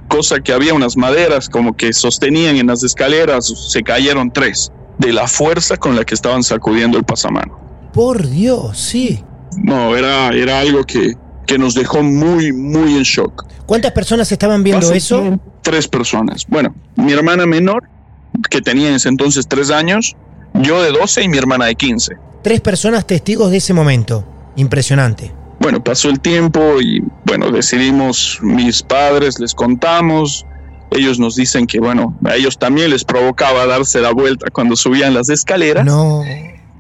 cosa 0.08 0.40
que 0.40 0.54
había 0.54 0.74
unas 0.74 0.98
maderas 0.98 1.50
como 1.50 1.76
que 1.76 1.94
sostenían 1.94 2.58
en 2.58 2.68
las 2.68 2.84
escaleras, 2.84 3.52
se 3.72 3.84
cayeron 3.84 4.32
tres, 4.32 4.72
de 4.98 5.14
la 5.14 5.28
fuerza 5.28 5.78
con 5.78 5.96
la 5.96 6.04
que 6.04 6.14
estaban 6.14 6.44
sacudiendo 6.44 6.98
el 6.98 7.04
pasamano. 7.04 7.60
Por 7.94 8.28
Dios, 8.28 8.78
sí. 8.78 9.24
No, 9.58 9.96
era, 9.96 10.30
era 10.30 10.60
algo 10.60 10.84
que, 10.84 11.16
que 11.46 11.58
nos 11.58 11.74
dejó 11.74 12.04
muy, 12.04 12.52
muy 12.52 12.96
en 12.96 13.04
shock. 13.04 13.46
¿Cuántas 13.66 13.92
personas 13.92 14.32
estaban 14.32 14.64
viendo 14.64 14.92
eso? 14.92 15.40
Tres 15.62 15.88
personas. 15.88 16.46
Bueno, 16.48 16.76
mi 16.96 17.12
hermana 17.12 17.46
menor, 17.46 17.84
que 18.50 18.62
tenía 18.62 18.90
en 18.90 18.96
ese 18.96 19.10
entonces 19.10 19.48
tres 19.48 19.72
años, 19.72 20.16
yo 20.54 20.82
de 20.82 20.92
12 20.92 21.24
y 21.24 21.30
mi 21.30 21.38
hermana 21.38 21.66
de 21.66 21.76
15. 21.76 22.16
Tres 22.44 22.62
personas 22.62 23.08
testigos 23.08 23.52
de 23.52 23.58
ese 23.58 23.74
momento. 23.74 24.26
Impresionante. 24.56 25.32
Bueno, 25.60 25.84
pasó 25.84 26.10
el 26.10 26.20
tiempo 26.20 26.80
y 26.82 27.02
bueno, 27.26 27.52
decidimos, 27.52 28.40
mis 28.42 28.84
padres 28.84 29.40
les 29.40 29.56
contamos, 29.56 30.46
ellos 30.92 31.20
nos 31.20 31.36
dicen 31.36 31.66
que 31.66 31.80
bueno, 31.80 32.18
a 32.24 32.36
ellos 32.36 32.58
también 32.58 32.92
les 32.92 33.04
provocaba 33.04 33.66
darse 33.66 34.00
la 34.00 34.12
vuelta 34.12 34.52
cuando 34.52 34.76
subían 34.76 35.14
las 35.14 35.30
escaleras. 35.30 35.86
No. 35.86 36.22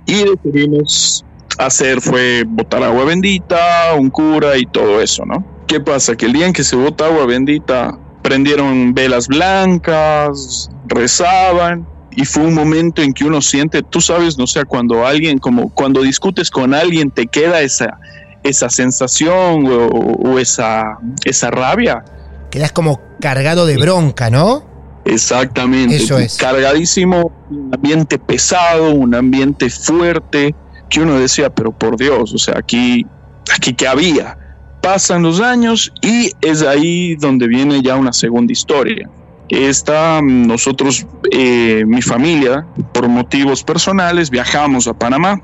Y 0.06 0.24
decidimos 0.24 1.26
hacer 1.58 2.02
fue 2.02 2.44
botar 2.48 2.84
agua 2.84 3.06
bendita, 3.06 3.94
un 3.98 4.10
cura 4.10 4.58
y 4.58 4.66
todo 4.66 5.02
eso, 5.02 5.26
¿no? 5.26 5.46
¿Qué 5.68 5.80
pasa? 5.80 6.16
Que 6.16 6.28
el 6.28 6.34
día 6.34 6.46
en 6.48 6.54
que 6.54 6.64
se 6.64 6.76
bota 6.76 7.06
agua 7.06 7.26
bendita, 7.26 7.98
prendieron 8.22 8.94
velas 8.94 9.28
blancas, 9.28 10.70
rezaban, 10.88 11.88
y 12.16 12.26
fue 12.26 12.44
un 12.44 12.54
momento 12.54 13.02
en 13.02 13.14
que 13.14 13.26
uno 13.26 13.42
siente, 13.42 13.84
tú 13.84 14.00
sabes, 14.00 14.38
no 14.38 14.48
sé, 14.48 14.64
cuando 14.66 15.06
alguien, 15.06 15.38
como 15.38 15.70
cuando 15.70 16.02
discutes 16.02 16.50
con 16.50 16.74
alguien, 16.74 17.12
te 17.12 17.28
queda 17.28 17.62
esa, 17.62 18.00
esa 18.44 18.70
sensación 18.70 19.66
o, 19.68 20.40
esa, 20.40 20.98
esa 21.26 21.52
rabia. 21.52 22.06
Quedas 22.50 22.72
como 22.72 23.02
cargado 23.20 23.66
de 23.66 23.78
bronca, 23.78 24.30
¿no? 24.30 24.64
Exactamente. 25.04 25.98
Eso 25.98 26.18
es. 26.18 26.38
Cargadísimo, 26.38 27.32
un 27.50 27.72
ambiente 27.74 28.18
pesado, 28.18 28.92
un 28.92 29.14
ambiente 29.14 29.70
fuerte 29.70 30.56
que 30.90 31.02
uno 31.02 31.20
decía, 31.20 31.50
pero 31.50 31.72
por 31.72 31.98
Dios, 31.98 32.34
o 32.34 32.38
sea, 32.38 32.56
aquí, 32.58 33.06
aquí 33.54 33.74
que 33.74 33.88
había. 33.88 34.38
Pasan 34.82 35.24
los 35.24 35.42
años 35.42 35.92
y 36.02 36.32
es 36.42 36.62
ahí 36.62 37.16
donde 37.16 37.48
viene 37.48 37.82
ya 37.82 37.96
una 37.96 38.14
segunda 38.14 38.54
historia. 38.54 39.10
Esta, 39.50 40.22
nosotros, 40.22 41.06
eh, 41.32 41.84
mi 41.86 42.02
familia, 42.02 42.66
por 42.94 43.08
motivos 43.08 43.64
personales, 43.64 44.30
viajamos 44.30 44.88
a 44.88 44.94
Panamá. 44.94 45.42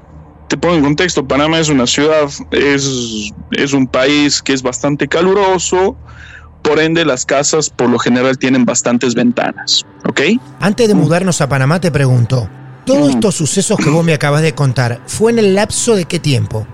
Te 0.47 0.57
pongo 0.57 0.75
en 0.75 0.83
contexto, 0.83 1.27
Panamá 1.27 1.59
es 1.59 1.69
una 1.69 1.87
ciudad, 1.87 2.29
es, 2.51 3.31
es 3.51 3.73
un 3.73 3.87
país 3.87 4.41
que 4.41 4.53
es 4.53 4.61
bastante 4.61 5.07
caluroso, 5.07 5.95
por 6.61 6.79
ende 6.79 7.05
las 7.05 7.25
casas 7.25 7.69
por 7.69 7.89
lo 7.89 7.99
general 7.99 8.37
tienen 8.37 8.65
bastantes 8.65 9.15
ventanas, 9.15 9.85
¿ok? 10.07 10.21
Antes 10.59 10.87
de 10.87 10.93
mudarnos 10.93 11.41
a 11.41 11.49
Panamá 11.49 11.79
te 11.79 11.91
pregunto, 11.91 12.49
Todos 12.85 13.09
estos 13.11 13.35
sucesos 13.35 13.77
que 13.77 13.89
vos 13.89 14.03
me 14.03 14.13
acabas 14.13 14.41
de 14.41 14.53
contar, 14.53 15.01
¿fue 15.05 15.31
en 15.31 15.39
el 15.39 15.55
lapso 15.55 15.95
de 15.95 16.05
qué 16.05 16.19
tiempo? 16.19 16.65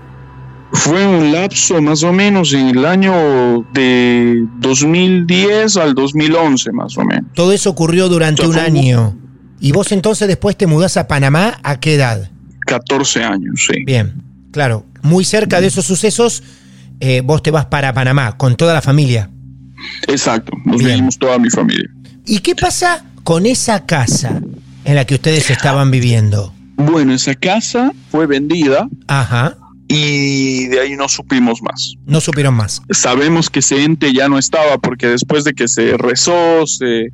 Fue 0.72 1.06
un 1.06 1.32
lapso 1.32 1.80
más 1.80 2.02
o 2.02 2.12
menos 2.12 2.52
en 2.52 2.68
el 2.68 2.84
año 2.84 3.66
de 3.72 4.44
2010 4.58 5.76
al 5.76 5.94
2011 5.94 6.72
más 6.72 6.96
o 6.98 7.04
menos. 7.04 7.32
Todo 7.34 7.52
eso 7.52 7.70
ocurrió 7.70 8.08
durante 8.08 8.46
un 8.46 8.58
año. 8.58 9.16
¿Y 9.60 9.72
vos 9.72 9.92
entonces 9.92 10.28
después 10.28 10.56
te 10.56 10.66
mudás 10.66 10.96
a 10.96 11.08
Panamá 11.08 11.58
a 11.62 11.80
qué 11.80 11.94
edad? 11.94 12.30
14 12.66 13.24
años, 13.24 13.66
sí. 13.66 13.82
Bien, 13.84 14.22
claro. 14.52 14.84
Muy 15.02 15.24
cerca 15.24 15.60
de 15.60 15.68
esos 15.68 15.86
sucesos, 15.86 16.42
eh, 17.00 17.22
vos 17.24 17.42
te 17.42 17.50
vas 17.50 17.66
para 17.66 17.92
Panamá 17.92 18.36
con 18.36 18.56
toda 18.56 18.74
la 18.74 18.82
familia. 18.82 19.30
Exacto, 20.06 20.52
nos 20.64 20.82
vinimos 20.82 21.18
toda 21.18 21.38
mi 21.38 21.50
familia. 21.50 21.88
¿Y 22.26 22.40
qué 22.40 22.54
pasa 22.54 23.04
con 23.24 23.46
esa 23.46 23.86
casa 23.86 24.40
en 24.88 24.94
la 24.94 25.04
que 25.04 25.14
ustedes 25.14 25.50
estaban 25.50 25.90
viviendo? 25.90 26.52
Bueno, 26.76 27.12
esa 27.12 27.34
casa 27.34 27.92
fue 28.10 28.26
vendida. 28.26 28.88
Ajá 29.06 29.56
y 29.88 30.66
de 30.66 30.80
ahí 30.80 30.96
no 30.96 31.08
supimos 31.08 31.62
más. 31.62 31.94
No 32.04 32.20
supieron 32.20 32.54
más. 32.54 32.82
Sabemos 32.90 33.48
que 33.48 33.60
ese 33.60 33.82
ente 33.82 34.12
ya 34.12 34.28
no 34.28 34.38
estaba 34.38 34.76
porque 34.78 35.06
después 35.06 35.44
de 35.44 35.54
que 35.54 35.66
se 35.66 35.96
rezó, 35.96 36.66
se 36.66 37.08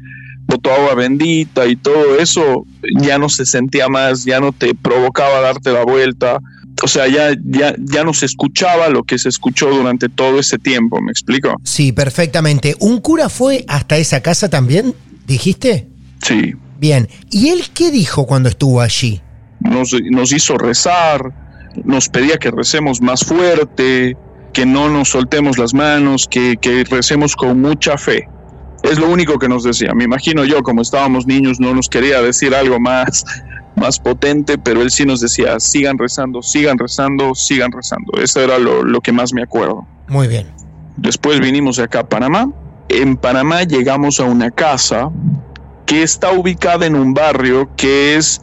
botó 0.46 0.72
agua 0.72 0.94
bendita 0.94 1.66
y 1.66 1.76
todo 1.76 2.18
eso, 2.18 2.66
ya 3.00 3.16
no 3.18 3.28
se 3.28 3.46
sentía 3.46 3.88
más, 3.88 4.24
ya 4.24 4.40
no 4.40 4.52
te 4.52 4.74
provocaba 4.74 5.40
darte 5.40 5.70
la 5.70 5.84
vuelta. 5.84 6.40
O 6.82 6.88
sea, 6.88 7.06
ya, 7.06 7.36
ya, 7.44 7.76
ya 7.78 8.02
no 8.02 8.12
se 8.12 8.26
escuchaba 8.26 8.88
lo 8.88 9.04
que 9.04 9.18
se 9.18 9.28
escuchó 9.28 9.70
durante 9.70 10.08
todo 10.08 10.40
ese 10.40 10.58
tiempo, 10.58 11.00
¿me 11.00 11.12
explico? 11.12 11.54
Sí, 11.62 11.92
perfectamente. 11.92 12.74
¿Un 12.80 13.00
cura 13.00 13.28
fue 13.28 13.64
hasta 13.68 13.96
esa 13.96 14.20
casa 14.20 14.50
también? 14.50 14.92
¿Dijiste? 15.26 15.86
Sí. 16.22 16.54
Bien. 16.84 17.08
¿Y 17.30 17.48
él 17.48 17.62
qué 17.72 17.90
dijo 17.90 18.26
cuando 18.26 18.50
estuvo 18.50 18.82
allí? 18.82 19.22
Nos, 19.60 19.96
nos 20.10 20.32
hizo 20.32 20.58
rezar, 20.58 21.32
nos 21.82 22.10
pedía 22.10 22.36
que 22.36 22.50
recemos 22.50 23.00
más 23.00 23.24
fuerte, 23.24 24.18
que 24.52 24.66
no 24.66 24.90
nos 24.90 25.08
soltemos 25.08 25.56
las 25.56 25.72
manos, 25.72 26.28
que, 26.30 26.58
que 26.58 26.84
recemos 26.84 27.36
con 27.36 27.62
mucha 27.62 27.96
fe. 27.96 28.28
Es 28.82 28.98
lo 28.98 29.08
único 29.08 29.38
que 29.38 29.48
nos 29.48 29.64
decía. 29.64 29.94
Me 29.94 30.04
imagino 30.04 30.44
yo, 30.44 30.62
como 30.62 30.82
estábamos 30.82 31.26
niños, 31.26 31.58
no 31.58 31.72
nos 31.74 31.88
quería 31.88 32.20
decir 32.20 32.54
algo 32.54 32.78
más, 32.78 33.24
más 33.76 33.98
potente, 33.98 34.58
pero 34.58 34.82
él 34.82 34.90
sí 34.90 35.06
nos 35.06 35.22
decía, 35.22 35.58
sigan 35.60 35.96
rezando, 35.96 36.42
sigan 36.42 36.76
rezando, 36.76 37.34
sigan 37.34 37.72
rezando. 37.72 38.20
Eso 38.20 38.42
era 38.42 38.58
lo, 38.58 38.82
lo 38.82 39.00
que 39.00 39.10
más 39.10 39.32
me 39.32 39.42
acuerdo. 39.42 39.86
Muy 40.08 40.28
bien. 40.28 40.48
Después 40.98 41.40
vinimos 41.40 41.78
acá 41.78 42.00
a 42.00 42.08
Panamá. 42.10 42.52
En 42.90 43.16
Panamá 43.16 43.62
llegamos 43.62 44.20
a 44.20 44.24
una 44.24 44.50
casa 44.50 45.10
que 45.86 46.02
está 46.02 46.32
ubicada 46.32 46.86
en 46.86 46.96
un 46.96 47.14
barrio 47.14 47.68
que 47.76 48.16
es 48.16 48.40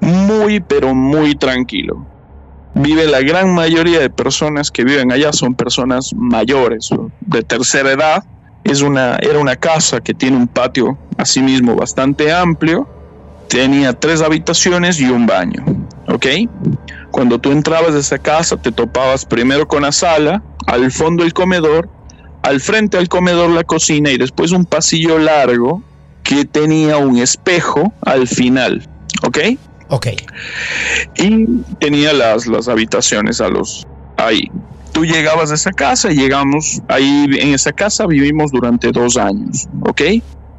muy, 0.00 0.60
pero 0.60 0.94
muy 0.94 1.34
tranquilo 1.34 2.06
vive 2.74 3.06
la 3.06 3.20
gran 3.20 3.54
mayoría 3.54 4.00
de 4.00 4.10
personas 4.10 4.70
que 4.70 4.84
viven 4.84 5.12
allá 5.12 5.32
son 5.32 5.54
personas 5.54 6.12
mayores 6.14 6.90
de 7.20 7.42
tercera 7.42 7.92
edad. 7.92 8.24
Es 8.64 8.82
una, 8.82 9.16
era 9.16 9.38
una 9.38 9.56
casa 9.56 10.00
que 10.00 10.14
tiene 10.14 10.36
un 10.36 10.48
patio 10.48 10.98
asimismo 11.16 11.76
bastante 11.76 12.32
amplio. 12.32 12.88
Tenía 13.48 13.92
tres 13.92 14.22
habitaciones 14.22 15.00
y 15.00 15.04
un 15.04 15.26
baño. 15.26 15.64
¿Ok? 16.08 16.26
Cuando 17.10 17.38
tú 17.38 17.52
entrabas 17.52 17.94
de 17.94 18.00
esa 18.00 18.18
casa 18.18 18.56
te 18.56 18.72
topabas 18.72 19.24
primero 19.24 19.68
con 19.68 19.82
la 19.82 19.92
sala, 19.92 20.42
al 20.66 20.90
fondo 20.90 21.24
el 21.24 21.32
comedor, 21.32 21.88
al 22.42 22.60
frente 22.60 22.96
al 22.96 23.08
comedor 23.08 23.50
la 23.50 23.64
cocina 23.64 24.10
y 24.10 24.18
después 24.18 24.50
un 24.50 24.64
pasillo 24.64 25.18
largo 25.18 25.82
que 26.24 26.44
tenía 26.44 26.96
un 26.96 27.18
espejo 27.18 27.92
al 28.00 28.26
final. 28.26 28.88
¿Ok? 29.22 29.38
Ok. 29.88 30.08
Y 31.16 31.46
tenía 31.78 32.12
las, 32.12 32.46
las 32.46 32.66
habitaciones 32.68 33.40
a 33.40 33.48
los 33.48 33.86
ahí. 34.16 34.50
Tú 34.92 35.04
llegabas 35.04 35.50
a 35.50 35.54
esa 35.54 35.72
casa 35.72 36.10
y 36.10 36.16
llegamos 36.16 36.80
ahí 36.88 37.26
en 37.38 37.54
esa 37.54 37.72
casa 37.72 38.06
vivimos 38.06 38.52
durante 38.52 38.90
dos 38.92 39.16
años, 39.16 39.68
¿ok? 39.82 40.00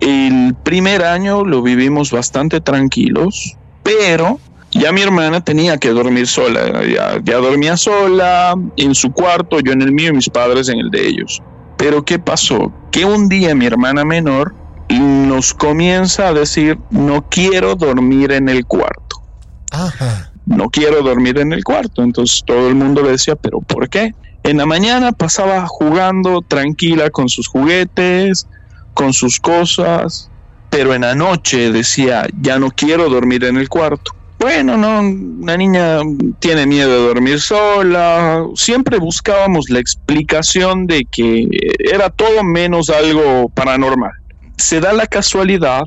El 0.02 0.56
primer 0.64 1.04
año 1.04 1.46
lo 1.46 1.62
vivimos 1.62 2.12
bastante 2.12 2.60
tranquilos, 2.60 3.56
pero 3.82 4.40
ya 4.72 4.92
mi 4.92 5.02
hermana 5.02 5.42
tenía 5.42 5.78
que 5.78 5.90
dormir 5.90 6.28
sola, 6.28 6.86
ya, 6.86 7.22
ya 7.24 7.38
dormía 7.38 7.78
sola 7.78 8.56
en 8.76 8.94
su 8.94 9.14
cuarto, 9.14 9.62
yo 9.62 9.72
en 9.72 9.82
el 9.82 9.94
mío 9.94 10.10
y 10.10 10.14
mis 10.18 10.30
padres 10.30 10.68
en 10.68 10.80
el 10.80 10.92
de 10.92 11.08
ellos. 11.08 11.42
Pero 11.78 12.04
¿qué 12.04 12.20
pasó? 12.20 12.74
Que 12.92 13.06
un 13.06 13.30
día 13.30 13.56
mi 13.56 13.66
hermana 13.66 14.04
menor 14.04 14.54
nos 14.90 15.54
comienza 15.54 16.28
a 16.28 16.34
decir, 16.34 16.78
no 16.90 17.28
quiero 17.30 17.76
dormir 17.76 18.32
en 18.32 18.50
el 18.50 18.66
cuarto. 18.66 19.22
No 20.46 20.70
quiero 20.70 21.02
dormir 21.02 21.40
en 21.40 21.54
el 21.54 21.64
cuarto. 21.64 22.04
Entonces 22.04 22.44
todo 22.46 22.68
el 22.68 22.76
mundo 22.76 23.02
le 23.02 23.12
decía, 23.12 23.36
pero 23.36 23.60
¿por 23.62 23.90
qué? 23.90 24.14
En 24.44 24.58
la 24.58 24.66
mañana 24.66 25.12
pasaba 25.12 25.66
jugando 25.68 26.42
tranquila 26.42 27.10
con 27.10 27.30
sus 27.30 27.48
juguetes, 27.48 28.48
con 28.94 29.12
sus 29.12 29.40
cosas, 29.40 30.30
pero 30.70 30.94
en 30.94 31.02
la 31.02 31.16
noche 31.16 31.72
decía, 31.72 32.28
ya 32.42 32.60
no 32.60 32.70
quiero 32.70 33.10
dormir 33.10 33.44
en 33.44 33.58
el 33.58 33.70
cuarto. 33.70 34.12
Bueno, 34.38 34.78
no, 34.78 35.00
una 35.00 35.58
niña 35.58 36.00
tiene 36.40 36.68
miedo 36.68 36.92
de 36.92 37.08
dormir 37.08 37.40
sola. 37.40 38.46
Siempre 38.56 39.00
buscábamos 39.00 39.70
la 39.70 39.80
explicación 39.80 40.86
de 40.86 41.06
que 41.06 41.48
era 41.80 42.10
todo 42.10 42.44
menos 42.44 42.90
algo 42.90 43.50
paranormal. 43.50 44.12
Se 44.58 44.80
da 44.80 44.94
la 44.94 45.08
casualidad 45.08 45.84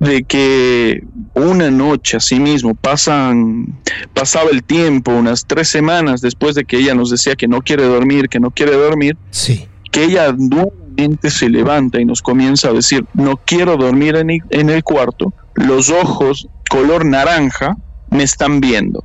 de 0.00 0.22
que 0.22 1.02
una 1.34 1.70
noche 1.70 2.16
así 2.16 2.38
mismo 2.38 2.74
pasan, 2.74 3.80
pasaba 4.14 4.50
el 4.50 4.62
tiempo, 4.62 5.12
unas 5.12 5.46
tres 5.46 5.68
semanas 5.68 6.20
después 6.20 6.54
de 6.54 6.64
que 6.64 6.78
ella 6.78 6.94
nos 6.94 7.10
decía 7.10 7.34
que 7.34 7.48
no 7.48 7.62
quiere 7.62 7.84
dormir, 7.84 8.28
que 8.28 8.38
no 8.38 8.50
quiere 8.50 8.76
dormir, 8.76 9.16
sí. 9.30 9.66
que 9.90 10.04
ella 10.04 10.32
nuevamente 10.36 11.30
se 11.30 11.48
levanta 11.48 12.00
y 12.00 12.04
nos 12.04 12.22
comienza 12.22 12.68
a 12.68 12.72
decir, 12.72 13.04
no 13.14 13.36
quiero 13.36 13.76
dormir 13.76 14.16
en 14.16 14.30
el, 14.30 14.42
en 14.50 14.70
el 14.70 14.84
cuarto, 14.84 15.32
los 15.54 15.90
ojos 15.90 16.48
color 16.68 17.04
naranja 17.04 17.76
me 18.10 18.22
están 18.22 18.60
viendo. 18.60 19.04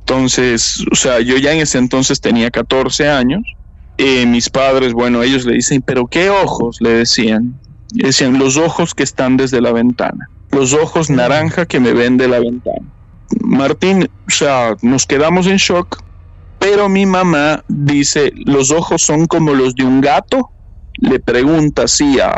Entonces, 0.00 0.84
o 0.90 0.94
sea, 0.94 1.20
yo 1.20 1.36
ya 1.36 1.52
en 1.52 1.60
ese 1.60 1.78
entonces 1.78 2.20
tenía 2.20 2.50
14 2.50 3.08
años. 3.08 3.42
Eh, 3.98 4.26
mis 4.26 4.50
padres, 4.50 4.92
bueno, 4.92 5.22
ellos 5.22 5.44
le 5.44 5.54
dicen, 5.54 5.82
pero 5.82 6.06
¿qué 6.06 6.30
ojos? 6.30 6.80
Le 6.80 6.90
decían 6.90 7.58
decían 7.92 8.38
los 8.38 8.56
ojos 8.56 8.94
que 8.94 9.02
están 9.02 9.36
desde 9.36 9.60
la 9.60 9.72
ventana, 9.72 10.28
los 10.50 10.72
ojos 10.72 11.10
naranja 11.10 11.66
que 11.66 11.80
me 11.80 11.92
ven 11.92 12.16
de 12.16 12.28
la 12.28 12.40
ventana. 12.40 12.86
Martín, 13.40 14.08
o 14.26 14.30
sea, 14.30 14.76
nos 14.82 15.06
quedamos 15.06 15.46
en 15.46 15.56
shock, 15.56 16.02
pero 16.58 16.88
mi 16.88 17.06
mamá 17.06 17.64
dice, 17.68 18.32
los 18.44 18.70
ojos 18.70 19.02
son 19.02 19.26
como 19.26 19.54
los 19.54 19.74
de 19.74 19.84
un 19.84 20.00
gato, 20.00 20.50
le 20.98 21.20
pregunta 21.20 21.82
así 21.82 22.18
a, 22.20 22.32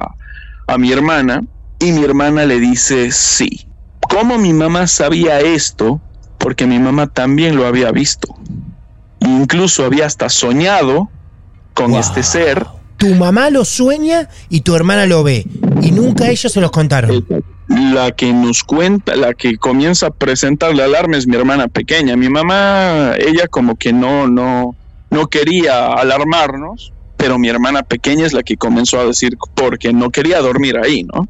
a 0.67 0.79
mi 0.79 0.93
hermana 0.93 1.43
y 1.79 1.93
mi 1.93 2.05
hermana 2.05 2.45
le 2.45 2.59
dice 2.59 3.11
sí. 3.11 3.67
¿Cómo 4.09 4.39
mi 4.39 4.53
mamá 4.53 4.87
sabía 4.87 5.41
esto? 5.41 6.01
Porque 6.39 6.67
mi 6.67 6.79
mamá 6.79 7.09
también 7.09 7.57
lo 7.57 7.67
había 7.67 7.91
visto. 7.93 8.35
Incluso 9.21 9.85
había 9.85 10.07
hasta 10.07 10.29
soñado 10.29 11.09
con 11.75 11.95
este 11.95 12.23
ser 12.23 12.67
tu 12.99 13.15
mamá 13.15 13.49
lo 13.49 13.65
sueña 13.65 14.29
y 14.51 14.61
tu 14.61 14.75
hermana 14.75 15.07
lo 15.07 15.23
ve. 15.23 15.47
Y 15.81 15.93
nunca 15.93 16.29
ellos 16.29 16.53
se 16.53 16.61
los 16.61 16.71
contaron. 16.71 17.27
La 17.69 18.11
que 18.11 18.33
nos 18.33 18.65
cuenta, 18.65 19.15
la 19.15 19.35
que 19.35 19.57
comienza 19.57 20.09
a 20.09 20.11
presentar 20.11 20.75
la 20.75 20.85
alarma 20.85 21.17
es 21.17 21.27
mi 21.27 21.37
hermana 21.37 21.69
pequeña. 21.69 22.17
Mi 22.17 22.29
mamá, 22.29 23.15
ella 23.19 23.47
como 23.47 23.77
que 23.77 23.93
no, 23.93 24.27
no, 24.27 24.75
no 25.11 25.27
quería 25.29 25.93
alarmarnos, 25.93 26.93
pero 27.17 27.39
mi 27.39 27.49
hermana 27.49 27.83
pequeña 27.83 28.27
es 28.27 28.33
la 28.33 28.43
que 28.43 28.57
comenzó 28.57 29.01
a 29.01 29.05
decir 29.05 29.37
porque 29.55 29.93
no 29.93 30.11
quería 30.11 30.41
dormir 30.41 30.77
ahí, 30.79 31.05
¿no? 31.05 31.29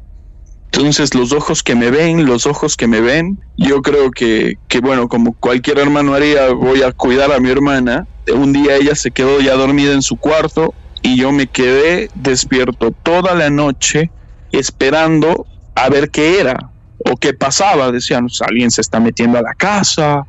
Entonces 0.71 1.13
los 1.13 1.33
ojos 1.33 1.63
que 1.63 1.75
me 1.75 1.89
ven, 1.91 2.25
los 2.25 2.45
ojos 2.45 2.77
que 2.77 2.87
me 2.87 3.01
ven, 3.01 3.39
yo 3.57 3.81
creo 3.81 4.11
que, 4.11 4.55
que 4.67 4.79
bueno, 4.79 5.07
como 5.07 5.33
cualquier 5.33 5.79
hermano 5.79 6.13
haría, 6.13 6.51
voy 6.51 6.83
a 6.83 6.91
cuidar 6.91 7.31
a 7.31 7.39
mi 7.39 7.49
hermana. 7.49 8.07
Un 8.31 8.53
día 8.53 8.75
ella 8.75 8.95
se 8.95 9.09
quedó 9.11 9.41
ya 9.41 9.55
dormida 9.55 9.93
en 9.93 10.03
su 10.03 10.15
cuarto, 10.15 10.75
y 11.01 11.17
yo 11.17 11.31
me 11.31 11.47
quedé 11.47 12.09
despierto 12.13 12.91
toda 13.03 13.35
la 13.35 13.49
noche 13.49 14.11
esperando 14.51 15.47
a 15.75 15.89
ver 15.89 16.09
qué 16.09 16.39
era 16.39 16.71
o 17.05 17.15
qué 17.17 17.33
pasaba. 17.33 17.91
Decían, 17.91 18.27
alguien 18.41 18.71
se 18.71 18.81
está 18.81 18.99
metiendo 18.99 19.37
a 19.37 19.41
la 19.41 19.53
casa, 19.53 20.25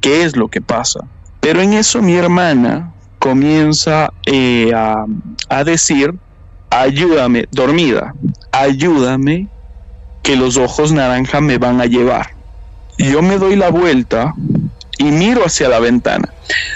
¿qué 0.00 0.24
es 0.24 0.36
lo 0.36 0.48
que 0.48 0.60
pasa? 0.60 1.00
Pero 1.40 1.60
en 1.60 1.74
eso 1.74 2.02
mi 2.02 2.14
hermana 2.14 2.92
comienza 3.18 4.10
eh, 4.26 4.72
a, 4.74 5.04
a 5.48 5.64
decir, 5.64 6.14
ayúdame, 6.70 7.46
dormida, 7.50 8.14
ayúdame, 8.52 9.48
que 10.22 10.36
los 10.36 10.56
ojos 10.56 10.92
naranja 10.92 11.40
me 11.40 11.58
van 11.58 11.80
a 11.80 11.86
llevar. 11.86 12.34
Y 12.98 13.12
yo 13.12 13.22
me 13.22 13.38
doy 13.38 13.56
la 13.56 13.70
vuelta 13.70 14.34
y 14.98 15.04
miro 15.04 15.44
hacia 15.46 15.68
la 15.68 15.78
ventana. 15.78 16.28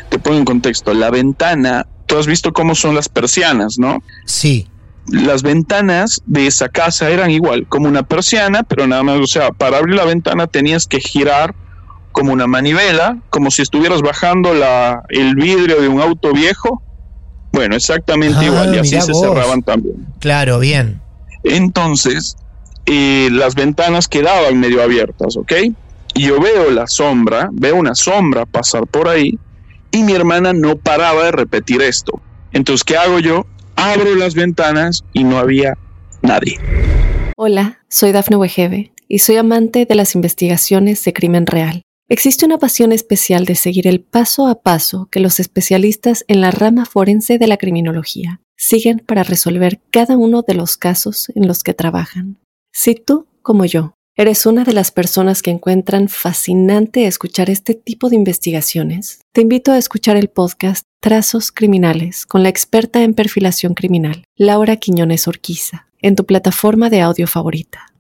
Te 0.09 0.19
pongo 0.19 0.39
en 0.39 0.45
contexto, 0.45 0.95
la 0.95 1.11
ventana 1.11 1.87
tú 2.13 2.19
has 2.19 2.27
visto 2.27 2.53
cómo 2.53 2.75
son 2.75 2.95
las 2.95 3.09
persianas, 3.09 3.79
¿no? 3.79 4.03
Sí. 4.27 4.69
Las 5.09 5.43
ventanas 5.43 6.21
de 6.27 6.47
esa 6.47 6.69
casa 6.69 7.09
eran 7.09 7.31
igual, 7.31 7.67
como 7.69 7.89
una 7.89 8.03
persiana, 8.03 8.65
pero 8.65 8.87
nada 8.87 9.03
más, 9.03 9.19
o 9.19 9.27
sea, 9.27 9.51
para 9.51 9.79
abrir 9.79 9.97
la 9.97 10.05
ventana 10.05 10.47
tenías 10.47 10.87
que 10.87 11.01
girar 11.01 11.55
como 12.13 12.35
una 12.35 12.47
manivela, 12.47 13.17
como 13.31 13.51
si 13.51 13.63
estuvieras 13.63 14.03
bajando 14.03 14.53
la, 14.53 15.03
el 15.09 15.35
vidrio 15.37 15.81
de 15.81 15.89
un 15.89 16.03
auto 16.03 16.33
viejo. 16.35 16.83
Bueno, 17.51 17.77
exactamente 17.77 18.37
Ah, 18.41 18.45
igual, 18.45 18.75
y 18.75 18.79
así 18.79 19.01
se 19.01 19.13
vos. 19.13 19.23
cerraban 19.23 19.63
también. 19.63 20.07
Claro, 20.21 20.59
bien. 20.59 21.01
Entonces, 21.45 22.37
eh, 22.85 23.31
las 23.33 23.55
ventanas 23.55 24.07
quedaban 24.07 24.61
medio 24.61 24.83
abiertas, 24.83 25.37
¿ok? 25.39 25.53
Y 26.15 26.25
yo 26.27 26.39
veo 26.41 26.71
la 26.71 26.87
sombra, 26.87 27.49
veo 27.53 27.77
una 27.77 27.95
sombra 27.95 28.45
pasar 28.45 28.87
por 28.87 29.09
ahí, 29.09 29.39
y 29.93 30.03
mi 30.03 30.15
hermana 30.15 30.53
no 30.53 30.77
paraba 30.77 31.25
de 31.25 31.33
repetir 31.33 31.83
esto. 31.83 32.21
Entonces, 32.53 32.83
¿qué 32.83 32.97
hago 32.97 33.21
yo? 33.21 33.47
Abro 33.77 34.15
las 34.15 34.35
ventanas 34.35 35.05
y 35.13 35.25
no 35.25 35.39
había 35.39 35.79
nadie. 36.23 36.59
Hola, 37.37 37.81
soy 37.89 38.13
Dafne 38.13 38.37
Wegebe 38.37 38.93
y 39.09 39.21
soy 39.21 39.37
amante 39.37 39.87
de 39.87 39.95
las 39.95 40.15
investigaciones 40.15 41.05
de 41.05 41.13
crimen 41.13 41.47
real. 41.47 41.83
Existe 42.09 42.45
una 42.45 42.59
pasión 42.59 42.93
especial 42.93 43.45
de 43.45 43.55
seguir 43.55 43.87
el 43.87 44.01
paso 44.01 44.47
a 44.47 44.63
paso 44.63 45.09
que 45.11 45.21
los 45.21 45.41
especialistas 45.41 46.25
en 46.29 46.41
la 46.41 46.51
rama 46.51 46.85
forense 46.85 47.39
de 47.39 47.47
la 47.47 47.57
criminología 47.57 48.41
siguen 48.57 48.99
para 48.99 49.23
resolver 49.23 49.81
cada 49.91 50.17
uno 50.17 50.43
de 50.43 50.55
los 50.55 50.77
casos 50.77 51.33
en 51.35 51.47
los 51.47 51.63
que 51.63 51.75
trabajan. 51.75 52.39
Si 52.71 52.95
tú, 52.95 53.27
como 53.43 53.65
yo, 53.65 53.95
eres 54.23 54.47
una 54.47 54.63
de 54.63 54.73
las 54.73 54.93
personas 54.93 55.43
que 55.43 55.51
encuentran 55.51 56.09
fascinante 56.09 57.09
escuchar 57.09 57.51
este 57.51 57.75
tipo 57.75 58.09
de 58.09 58.15
investigaciones, 58.15 59.19
te 59.33 59.41
invito 59.41 59.73
a 59.73 59.79
escuchar 59.79 60.17
el 60.17 60.29
podcast 60.29 60.85
Trazos 61.01 61.51
Criminales 61.51 62.25
con 62.25 62.45
la 62.45 62.49
experta 62.49 63.03
en 63.03 63.15
perfilación 63.15 63.75
criminal, 63.75 64.23
Laura 64.37 64.77
Quiñones 64.77 65.27
Orquiza, 65.27 65.89
en 66.01 66.15
tu 66.15 66.25
plataforma 66.25 66.89
de 66.89 67.01
audio 67.01 67.27
favorita. 67.27 67.93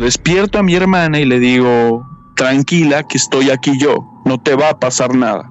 Despierto 0.00 0.58
a 0.58 0.64
mi 0.64 0.74
hermana 0.74 1.20
y 1.20 1.24
le 1.24 1.38
digo, 1.38 2.04
tranquila 2.34 3.04
que 3.04 3.18
estoy 3.18 3.50
aquí 3.50 3.78
yo, 3.78 4.10
no 4.24 4.42
te 4.42 4.56
va 4.56 4.70
a 4.70 4.80
pasar 4.80 5.14
nada. 5.14 5.48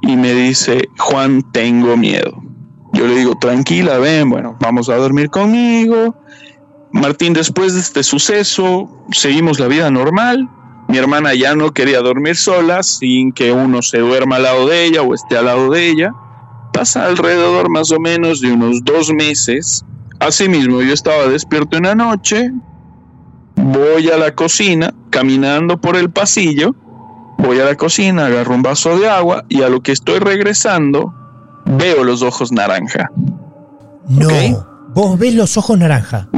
Y 0.00 0.14
me 0.14 0.32
dice, 0.32 0.88
Juan, 0.96 1.42
tengo 1.50 1.96
miedo. 1.96 2.40
Yo 2.92 3.08
le 3.08 3.16
digo, 3.16 3.36
tranquila, 3.36 3.98
ven, 3.98 4.30
bueno, 4.30 4.56
vamos 4.60 4.88
a 4.88 4.94
dormir 4.94 5.28
conmigo. 5.28 6.14
Martín, 6.94 7.32
después 7.32 7.74
de 7.74 7.80
este 7.80 8.04
suceso, 8.04 8.88
seguimos 9.10 9.58
la 9.58 9.66
vida 9.66 9.90
normal. 9.90 10.48
Mi 10.88 10.96
hermana 10.96 11.34
ya 11.34 11.56
no 11.56 11.72
quería 11.72 12.00
dormir 12.00 12.36
sola 12.36 12.84
sin 12.84 13.32
que 13.32 13.50
uno 13.50 13.82
se 13.82 13.98
duerma 13.98 14.36
al 14.36 14.44
lado 14.44 14.68
de 14.68 14.84
ella 14.84 15.02
o 15.02 15.12
esté 15.12 15.36
al 15.36 15.46
lado 15.46 15.70
de 15.70 15.90
ella. 15.90 16.14
Pasa 16.72 17.04
alrededor 17.06 17.68
más 17.68 17.90
o 17.90 17.98
menos 17.98 18.40
de 18.40 18.52
unos 18.52 18.84
dos 18.84 19.12
meses. 19.12 19.84
Asimismo, 20.20 20.82
yo 20.82 20.94
estaba 20.94 21.26
despierto 21.26 21.76
en 21.76 21.82
la 21.82 21.96
noche, 21.96 22.52
voy 23.56 24.08
a 24.08 24.16
la 24.16 24.36
cocina, 24.36 24.94
caminando 25.10 25.80
por 25.80 25.96
el 25.96 26.10
pasillo, 26.10 26.76
voy 27.38 27.58
a 27.58 27.64
la 27.64 27.74
cocina, 27.74 28.26
agarro 28.26 28.54
un 28.54 28.62
vaso 28.62 28.96
de 29.00 29.08
agua 29.08 29.44
y 29.48 29.62
a 29.62 29.68
lo 29.68 29.82
que 29.82 29.90
estoy 29.90 30.20
regresando, 30.20 31.12
veo 31.66 32.04
los 32.04 32.22
ojos 32.22 32.52
naranja. 32.52 33.10
No. 34.08 34.28
Ok. 34.28 34.94
Vos 34.94 35.18
ves 35.18 35.34
los 35.34 35.56
ojos 35.56 35.76
naranja. 35.76 36.28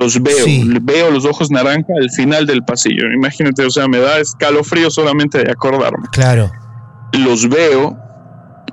Los 0.00 0.22
veo, 0.22 0.44
Sí. 0.44 0.64
veo 0.82 1.10
los 1.10 1.24
ojos 1.24 1.50
naranja 1.50 1.92
al 2.00 2.10
final 2.10 2.46
del 2.46 2.62
pasillo. 2.62 3.10
Imagínate, 3.14 3.64
o 3.64 3.70
sea, 3.70 3.88
me 3.88 3.98
da 3.98 4.18
escalofrío 4.18 4.90
solamente 4.90 5.38
de 5.42 5.50
acordarme. 5.50 6.06
Claro. 6.12 6.50
Los 7.12 7.48
veo 7.48 7.96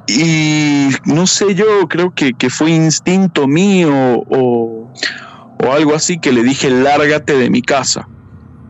y 0.08 0.90
no 1.06 1.28
sé 1.28 1.54
yo, 1.56 1.66
creo 1.90 2.14
que, 2.14 2.34
que 2.34 2.50
fue 2.50 2.72
instinto 2.72 3.48
mío 3.48 3.92
o, 4.30 4.94
o 5.64 5.72
algo 5.72 5.96
así 5.96 6.20
que 6.20 6.32
le 6.32 6.44
dije, 6.44 6.70
lárgate 6.70 7.38
de 7.38 7.50
mi 7.50 7.62
casa. 7.62 8.08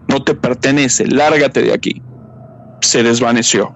No 0.07 0.23
te 0.23 0.33
pertenece, 0.35 1.05
lárgate 1.05 1.61
de 1.61 1.73
aquí. 1.73 2.01
Se 2.81 3.03
desvaneció. 3.03 3.73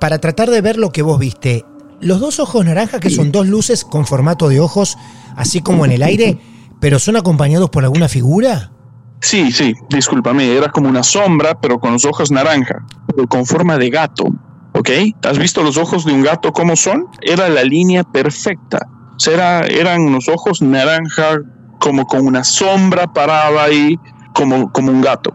Para 0.00 0.18
tratar 0.18 0.50
de 0.50 0.60
ver 0.60 0.76
lo 0.76 0.90
que 0.90 1.02
vos 1.02 1.18
viste, 1.18 1.64
los 2.00 2.20
dos 2.20 2.40
ojos 2.40 2.64
naranja, 2.64 3.00
que 3.00 3.10
son 3.10 3.32
dos 3.32 3.46
luces 3.46 3.84
con 3.84 4.06
formato 4.06 4.48
de 4.48 4.60
ojos, 4.60 4.96
así 5.36 5.60
como 5.60 5.84
en 5.86 5.92
el 5.92 6.02
aire, 6.02 6.38
pero 6.82 6.98
son 6.98 7.14
acompañados 7.16 7.70
por 7.70 7.84
alguna 7.84 8.08
figura. 8.08 8.72
Sí, 9.20 9.52
sí, 9.52 9.72
discúlpame, 9.88 10.52
era 10.52 10.68
como 10.68 10.88
una 10.88 11.04
sombra, 11.04 11.54
pero 11.60 11.78
con 11.78 11.92
los 11.92 12.04
ojos 12.04 12.32
naranja, 12.32 12.84
pero 13.06 13.28
con 13.28 13.46
forma 13.46 13.78
de 13.78 13.88
gato, 13.88 14.24
¿ok? 14.72 14.90
¿Has 15.22 15.38
visto 15.38 15.62
los 15.62 15.76
ojos 15.76 16.04
de 16.04 16.12
un 16.12 16.22
gato 16.22 16.52
cómo 16.52 16.74
son? 16.74 17.06
Era 17.20 17.48
la 17.48 17.62
línea 17.62 18.02
perfecta. 18.02 18.80
O 19.14 19.20
sea, 19.20 19.32
era- 19.34 19.60
eran 19.68 20.10
los 20.12 20.28
ojos 20.28 20.60
naranja, 20.60 21.38
como 21.78 22.04
con 22.04 22.26
una 22.26 22.42
sombra 22.42 23.06
parada 23.12 23.62
ahí, 23.62 23.96
como, 24.34 24.72
como 24.72 24.90
un 24.90 25.02
gato. 25.02 25.32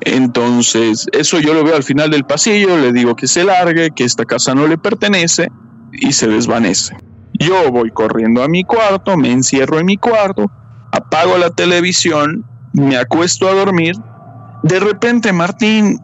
Entonces, 0.00 1.06
eso 1.12 1.38
yo 1.38 1.52
lo 1.52 1.64
veo 1.64 1.76
al 1.76 1.82
final 1.82 2.10
del 2.10 2.24
pasillo, 2.24 2.78
le 2.78 2.94
digo 2.94 3.14
que 3.14 3.26
se 3.28 3.44
largue, 3.44 3.90
que 3.94 4.04
esta 4.04 4.24
casa 4.24 4.54
no 4.54 4.66
le 4.66 4.78
pertenece, 4.78 5.48
y 5.92 6.12
se 6.12 6.28
desvanece. 6.28 6.96
Yo 7.38 7.70
voy 7.70 7.90
corriendo 7.90 8.42
a 8.42 8.48
mi 8.48 8.64
cuarto, 8.64 9.18
me 9.18 9.30
encierro 9.30 9.78
en 9.78 9.84
mi 9.84 9.98
cuarto, 9.98 10.50
apago 10.92 11.38
la 11.38 11.50
televisión, 11.50 12.44
me 12.72 12.96
acuesto 12.96 13.48
a 13.48 13.54
dormir. 13.54 13.94
De 14.62 14.80
repente, 14.80 15.32
Martín, 15.32 15.98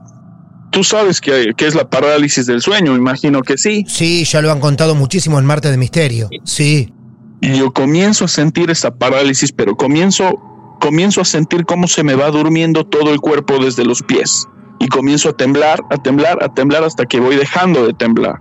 tú 0.71 0.85
sabes 0.85 1.21
que, 1.21 1.53
que 1.57 1.67
es 1.67 1.75
la 1.75 1.89
parálisis 1.89 2.47
del 2.47 2.61
sueño, 2.61 2.97
imagino 2.97 3.43
que 3.43 3.59
sí. 3.59 3.85
Sí, 3.89 4.25
ya 4.25 4.43
lo 4.43 4.51
han 4.51 4.61
contado 4.61 4.95
muchísimo 4.95 5.39
en 5.39 5.47
Marte 5.47 5.71
de 5.71 5.77
Misterio. 5.77 6.29
Sí. 6.45 6.93
Y 7.41 7.59
yo 7.59 7.73
comienzo 7.73 8.25
a 8.25 8.29
sentir 8.29 8.71
esa 8.71 8.95
parálisis, 8.95 9.53
pero 9.53 9.77
comienzo, 9.77 10.41
comienzo 10.81 11.21
a 11.21 11.25
sentir 11.25 11.65
cómo 11.65 11.87
se 11.87 12.03
me 12.03 12.15
va 12.15 12.31
durmiendo 12.31 12.85
todo 12.87 13.13
el 13.13 13.21
cuerpo 13.21 13.59
desde 13.59 13.85
los 13.85 14.03
pies. 14.03 14.47
Y 14.81 14.89
comienzo 14.89 15.31
a 15.31 15.37
temblar, 15.37 15.81
a 15.91 15.97
temblar, 15.97 16.43
a 16.43 16.53
temblar 16.53 16.85
hasta 16.85 17.05
que 17.05 17.21
voy 17.21 17.37
dejando 17.37 17.87
de 17.87 17.93
temblar. 17.93 18.41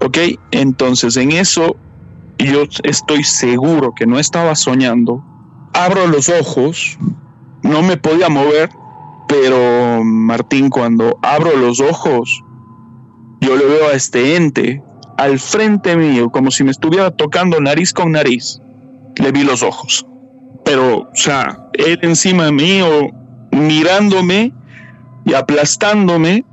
¿Ok? 0.00 0.18
Entonces 0.52 1.16
en 1.16 1.32
eso 1.32 1.76
yo 2.38 2.64
estoy 2.82 3.24
seguro 3.24 3.92
que 3.94 4.06
no 4.06 4.18
estaba 4.18 4.54
soñando. 4.54 5.24
Abro 5.74 6.06
los 6.06 6.28
ojos, 6.28 6.96
no 7.62 7.82
me 7.82 7.96
podía 7.96 8.28
mover, 8.28 8.70
pero 9.28 10.02
Martín, 10.04 10.70
cuando 10.70 11.18
abro 11.22 11.56
los 11.56 11.80
ojos, 11.80 12.42
yo 13.40 13.56
le 13.56 13.64
veo 13.64 13.88
a 13.88 13.92
este 13.92 14.36
ente 14.36 14.82
al 15.16 15.38
frente 15.38 15.96
mío, 15.96 16.30
como 16.30 16.50
si 16.50 16.64
me 16.64 16.70
estuviera 16.70 17.10
tocando 17.10 17.60
nariz 17.60 17.92
con 17.92 18.12
nariz. 18.12 18.60
Le 19.16 19.32
vi 19.32 19.44
los 19.44 19.62
ojos. 19.62 20.06
Pero, 20.64 21.02
o 21.02 21.16
sea, 21.16 21.68
él 21.74 21.98
encima 22.02 22.50
mío, 22.50 23.10
mirándome 23.50 24.52
y 25.24 25.34
aplastándome 25.34 26.44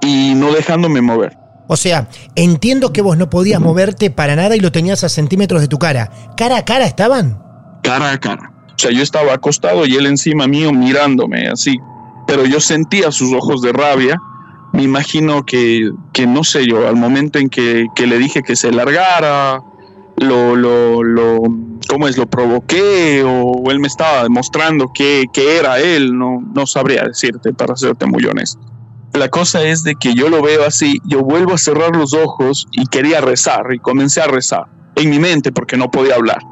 y 0.00 0.34
no 0.34 0.52
dejándome 0.52 1.00
mover. 1.00 1.36
O 1.66 1.76
sea, 1.76 2.08
entiendo 2.34 2.92
que 2.92 3.00
vos 3.00 3.16
no 3.16 3.30
podías 3.30 3.60
moverte 3.60 4.10
para 4.10 4.36
nada 4.36 4.54
y 4.56 4.60
lo 4.60 4.72
tenías 4.72 5.02
a 5.04 5.08
centímetros 5.08 5.62
de 5.62 5.68
tu 5.68 5.78
cara. 5.78 6.10
¿Cara 6.36 6.58
a 6.58 6.64
cara 6.64 6.84
estaban? 6.84 7.44
cara 7.84 8.10
a 8.12 8.18
cara. 8.18 8.53
O 8.76 8.78
sea, 8.78 8.90
yo 8.90 9.02
estaba 9.02 9.34
acostado 9.34 9.86
y 9.86 9.94
él 9.94 10.06
encima 10.06 10.46
mío 10.46 10.72
mirándome 10.72 11.48
así, 11.48 11.78
pero 12.26 12.44
yo 12.44 12.60
sentía 12.60 13.12
sus 13.12 13.32
ojos 13.32 13.62
de 13.62 13.72
rabia. 13.72 14.20
Me 14.72 14.82
imagino 14.82 15.44
que, 15.44 15.92
que 16.12 16.26
no 16.26 16.42
sé 16.42 16.66
yo, 16.66 16.88
al 16.88 16.96
momento 16.96 17.38
en 17.38 17.48
que, 17.48 17.86
que 17.94 18.06
le 18.06 18.18
dije 18.18 18.42
que 18.42 18.56
se 18.56 18.72
largara, 18.72 19.62
lo, 20.16 20.56
lo, 20.56 21.02
lo, 21.02 21.42
¿cómo 21.88 22.08
es? 22.08 22.16
Lo 22.16 22.26
provoqué 22.26 23.22
o 23.24 23.70
él 23.70 23.78
me 23.78 23.86
estaba 23.86 24.22
demostrando 24.24 24.90
que, 24.92 25.26
que 25.32 25.58
era 25.58 25.78
él, 25.78 26.16
no, 26.16 26.42
no 26.54 26.66
sabría 26.66 27.04
decirte, 27.04 27.52
para 27.52 27.76
serte 27.76 28.06
muy 28.06 28.24
honesto. 28.24 28.60
La 29.12 29.28
cosa 29.28 29.62
es 29.62 29.84
de 29.84 29.94
que 29.94 30.14
yo 30.14 30.28
lo 30.28 30.42
veo 30.42 30.66
así, 30.66 30.98
yo 31.04 31.22
vuelvo 31.22 31.54
a 31.54 31.58
cerrar 31.58 31.94
los 31.94 32.14
ojos 32.14 32.66
y 32.72 32.86
quería 32.86 33.20
rezar 33.20 33.66
y 33.72 33.78
comencé 33.78 34.20
a 34.20 34.26
rezar 34.26 34.64
en 34.96 35.10
mi 35.10 35.20
mente 35.20 35.52
porque 35.52 35.76
no 35.76 35.88
podía 35.90 36.16
hablar 36.16 36.42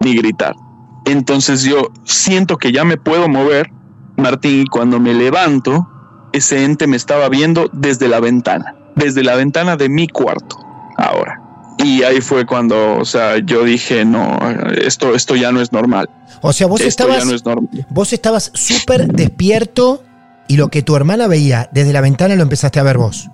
ni 0.00 0.16
gritar. 0.16 0.56
Entonces 1.04 1.62
yo 1.62 1.90
siento 2.04 2.58
que 2.58 2.72
ya 2.72 2.84
me 2.84 2.96
puedo 2.96 3.28
mover, 3.28 3.70
Martín, 4.16 4.62
y 4.62 4.66
cuando 4.66 5.00
me 5.00 5.14
levanto, 5.14 5.88
ese 6.32 6.64
ente 6.64 6.86
me 6.86 6.96
estaba 6.96 7.28
viendo 7.28 7.68
desde 7.72 8.08
la 8.08 8.20
ventana, 8.20 8.74
desde 8.96 9.22
la 9.22 9.34
ventana 9.34 9.76
de 9.76 9.88
mi 9.88 10.08
cuarto, 10.08 10.56
ahora. 10.96 11.40
Y 11.78 12.02
ahí 12.04 12.20
fue 12.20 12.46
cuando, 12.46 12.98
o 12.98 13.04
sea, 13.04 13.38
yo 13.38 13.64
dije, 13.64 14.04
no, 14.04 14.38
esto, 14.76 15.14
esto 15.14 15.34
ya 15.34 15.50
no 15.50 15.60
es 15.60 15.72
normal. 15.72 16.08
O 16.40 16.52
sea, 16.52 16.66
vos 16.66 16.80
esto 16.80 17.04
estabas, 17.04 17.26
no 17.26 17.34
es 17.34 17.42
vos 17.88 18.12
estabas 18.12 18.52
súper 18.54 19.08
despierto 19.08 20.02
y 20.48 20.56
lo 20.56 20.68
que 20.68 20.82
tu 20.82 20.94
hermana 20.94 21.26
veía 21.26 21.68
desde 21.72 21.92
la 21.92 22.00
ventana 22.00 22.36
lo 22.36 22.42
empezaste 22.42 22.78
a 22.78 22.82
ver 22.82 22.98
vos. 22.98 23.30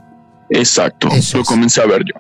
Exacto, 0.51 1.09
Eso 1.09 1.39
lo 1.39 1.43
es. 1.43 1.49
comencé 1.49 1.83
a 1.83 1.87
ver 1.87 2.05
yo. 2.05 2.15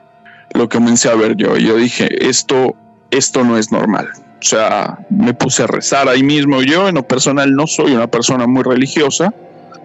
Lo 0.55 0.69
comencé 0.69 1.09
a 1.09 1.15
ver 1.15 1.37
yo. 1.37 1.57
Y 1.57 1.67
yo 1.67 1.77
dije, 1.77 2.29
esto, 2.29 2.75
esto 3.11 3.45
no 3.45 3.57
es 3.57 3.73
normal. 3.73 4.09
O 4.40 4.44
sea, 4.44 4.98
me 5.11 5.35
puse 5.35 5.64
a 5.64 5.66
rezar 5.66 6.09
ahí 6.09 6.22
mismo. 6.22 6.62
Yo, 6.62 6.88
en 6.88 6.94
lo 6.94 7.03
personal, 7.07 7.53
no 7.55 7.66
soy 7.66 7.92
una 7.94 8.07
persona 8.07 8.46
muy 8.46 8.62
religiosa, 8.62 9.35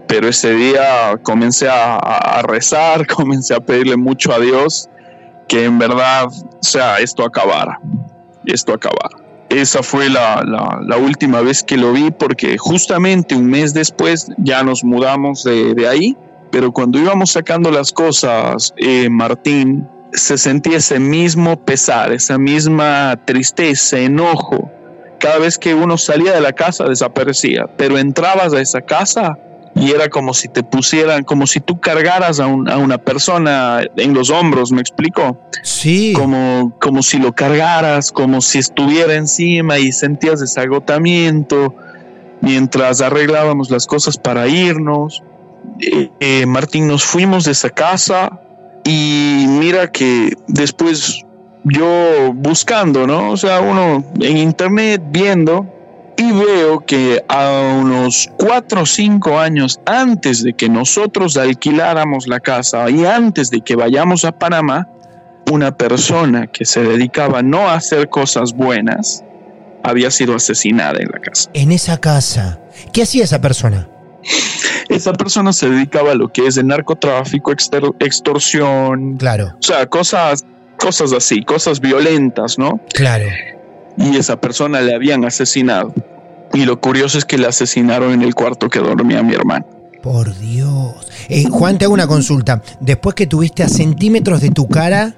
pero 0.08 0.28
ese 0.28 0.54
día 0.54 1.18
comencé 1.24 1.68
a, 1.70 2.42
rezar, 2.44 3.08
comencé 3.16 3.56
a 3.56 3.60
pedirle 3.60 3.98
mucho 3.98 4.32
a 4.32 4.40
Dios 4.40 4.90
que 5.48 5.66
en 5.66 5.78
verdad, 5.80 6.28
o 6.28 6.58
sea, 6.62 7.00
esto 7.00 7.24
acabara. 7.26 7.80
Esto 8.46 8.74
acabara. 8.74 9.18
Esa 9.50 9.84
fue 9.84 10.10
la, 10.10 10.42
la- 10.46 10.80
la 10.86 10.98
última 10.98 11.42
vez 11.42 11.64
que 11.64 11.78
lo 11.78 11.92
vi 11.94 12.12
porque 12.12 12.58
justamente 12.58 13.36
un 13.36 13.48
mes 13.48 13.74
después 13.74 14.28
ya 14.38 14.64
nos 14.64 14.84
mudamos 14.84 15.44
de, 15.44 15.74
de 15.76 15.88
ahí 15.88 16.18
pero 16.52 16.72
cuando 16.72 17.00
íbamos 17.00 17.32
sacando 17.32 17.72
las 17.72 17.92
cosas, 17.92 18.76
eh, 18.78 19.10
Martín 19.10 19.88
se 20.14 20.38
sentía 20.38 20.78
ese 20.78 21.00
mismo 21.00 21.58
pesar, 21.66 22.14
esa 22.14 22.38
misma 22.38 23.20
tristeza, 23.26 23.98
enojo. 24.00 24.72
Cada 25.20 25.38
vez 25.40 25.58
que 25.58 25.74
uno 25.74 25.98
salía 25.98 26.34
de 26.34 26.42
la 26.42 26.54
casa 26.54 26.86
desaparecía, 26.86 27.68
pero 27.78 27.98
entrabas 27.98 28.54
a 28.54 28.62
esa 28.62 28.82
casa 28.82 29.38
y 29.76 29.90
era 29.92 30.08
como 30.10 30.34
si 30.36 30.50
te 30.50 30.62
pusieran, 30.64 31.24
como 31.24 31.48
si 31.48 31.60
tú 31.60 31.80
cargaras 31.80 32.40
a, 32.40 32.46
un- 32.46 32.70
a 32.70 32.78
una 32.78 32.98
persona 33.00 33.82
en 33.98 34.14
los 34.14 34.30
hombros, 34.30 34.72
¿me 34.72 34.82
explico? 34.82 35.40
Sí. 35.64 36.14
Como, 36.16 36.78
como 36.80 37.02
si 37.02 37.18
lo 37.18 37.34
cargaras, 37.34 38.12
como 38.12 38.42
si 38.42 38.60
estuviera 38.60 39.16
encima 39.16 39.80
y 39.80 39.92
sentías 39.92 40.42
ese 40.42 40.60
agotamiento 40.62 41.74
mientras 42.42 43.02
arreglábamos 43.02 43.72
las 43.72 43.88
cosas 43.88 44.18
para 44.18 44.48
irnos. 44.48 45.24
Eh, 45.80 46.10
eh, 46.20 46.46
Martín, 46.46 46.88
nos 46.88 47.04
fuimos 47.04 47.46
de 47.46 47.54
esa 47.54 47.70
casa 47.70 48.42
y 48.86 49.46
mira 49.48 49.92
que 49.92 50.34
después 50.48 51.24
yo 51.64 52.34
buscando, 52.34 53.08
¿no? 53.08 53.32
O 53.32 53.38
sea, 53.38 53.62
uno 53.62 54.04
en 54.20 54.38
internet 54.38 55.02
viendo 55.10 55.66
y 56.18 56.32
veo 56.32 56.86
que 56.86 57.24
a 57.28 57.78
unos 57.80 58.30
cuatro 58.38 58.82
o 58.82 58.86
cinco 58.86 59.40
años 59.40 59.80
antes 59.86 60.44
de 60.44 60.54
que 60.54 60.70
nosotros 60.70 61.38
alquiláramos 61.38 62.28
la 62.28 62.40
casa 62.40 62.90
y 62.90 63.06
antes 63.06 63.50
de 63.50 63.62
que 63.62 63.76
vayamos 63.76 64.26
a 64.26 64.32
Panamá, 64.32 64.88
una 65.52 65.76
persona 65.76 66.48
que 66.48 66.66
se 66.66 66.84
dedicaba 66.84 67.42
no 67.42 67.68
a 67.68 67.76
hacer 67.76 68.10
cosas 68.10 68.54
buenas 68.54 69.24
había 69.84 70.12
sido 70.12 70.36
asesinada 70.36 71.00
en 71.00 71.10
la 71.12 71.20
casa. 71.20 71.50
En 71.54 71.72
esa 71.72 71.98
casa. 71.98 72.60
¿Qué 72.94 73.04
hacía 73.04 73.26
esa 73.26 73.42
persona? 73.42 73.90
Esa 74.94 75.14
persona 75.14 75.52
se 75.54 75.70
dedicaba 75.70 76.12
a 76.12 76.16
lo 76.16 76.30
que 76.32 76.46
es 76.46 76.58
el 76.58 76.68
narcotráfico, 76.68 77.52
extorsión, 78.00 79.18
Claro, 79.18 79.54
o 79.60 79.64
sea, 79.64 79.88
cosas, 79.88 80.46
cosas 80.78 81.14
así, 81.14 81.44
cosas 81.44 81.80
violentas, 81.80 82.58
¿no? 82.60 82.80
claro. 82.94 83.26
y 83.98 84.16
esa 84.18 84.40
persona 84.40 84.82
le 84.82 84.94
habían 84.94 85.26
asesinado. 85.26 85.94
Y 86.54 86.66
lo 86.66 86.80
curioso 86.80 87.18
es 87.18 87.26
que 87.26 87.40
le 87.40 87.48
asesinaron 87.48 88.14
en 88.14 88.22
el 88.22 88.36
cuarto 88.36 88.70
que 88.70 88.80
dormía 88.80 89.24
mi 89.24 89.34
hermano. 89.34 89.66
Por 90.04 90.38
Dios. 90.38 90.94
Eh, 91.30 91.46
Juan, 91.50 91.80
te 91.80 91.86
hago 91.86 91.94
una 91.96 92.06
consulta. 92.06 92.62
Después 92.80 93.16
que 93.16 93.26
tuviste 93.26 93.64
a 93.64 93.70
centímetros 93.70 94.42
de 94.42 94.52
tu 94.52 94.68
cara 94.68 95.16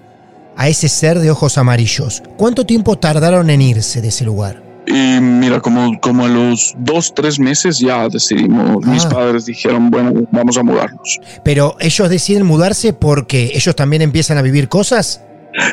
a 0.55 0.69
ese 0.69 0.87
ser 0.87 1.19
de 1.19 1.31
ojos 1.31 1.57
amarillos, 1.57 2.23
¿cuánto 2.37 2.65
tiempo 2.65 2.97
tardaron 2.97 3.49
en 3.49 3.61
irse 3.61 4.01
de 4.01 4.07
ese 4.07 4.23
lugar? 4.23 4.63
Y 4.87 5.19
mira, 5.19 5.59
como, 5.61 5.99
como 5.99 6.25
a 6.25 6.27
los 6.27 6.73
dos, 6.77 7.13
tres 7.15 7.39
meses 7.39 7.79
ya 7.79 8.07
decidimos, 8.07 8.85
mis 8.85 9.05
Ah. 9.05 9.09
padres 9.09 9.45
dijeron, 9.45 9.89
bueno, 9.89 10.13
vamos 10.31 10.57
a 10.57 10.63
mudarnos. 10.63 11.19
Pero 11.43 11.75
ellos 11.79 12.09
deciden 12.09 12.45
mudarse 12.45 12.93
porque 12.93 13.51
ellos 13.55 13.75
también 13.75 14.01
empiezan 14.03 14.37
a 14.37 14.41
vivir 14.43 14.69
cosas. 14.69 15.21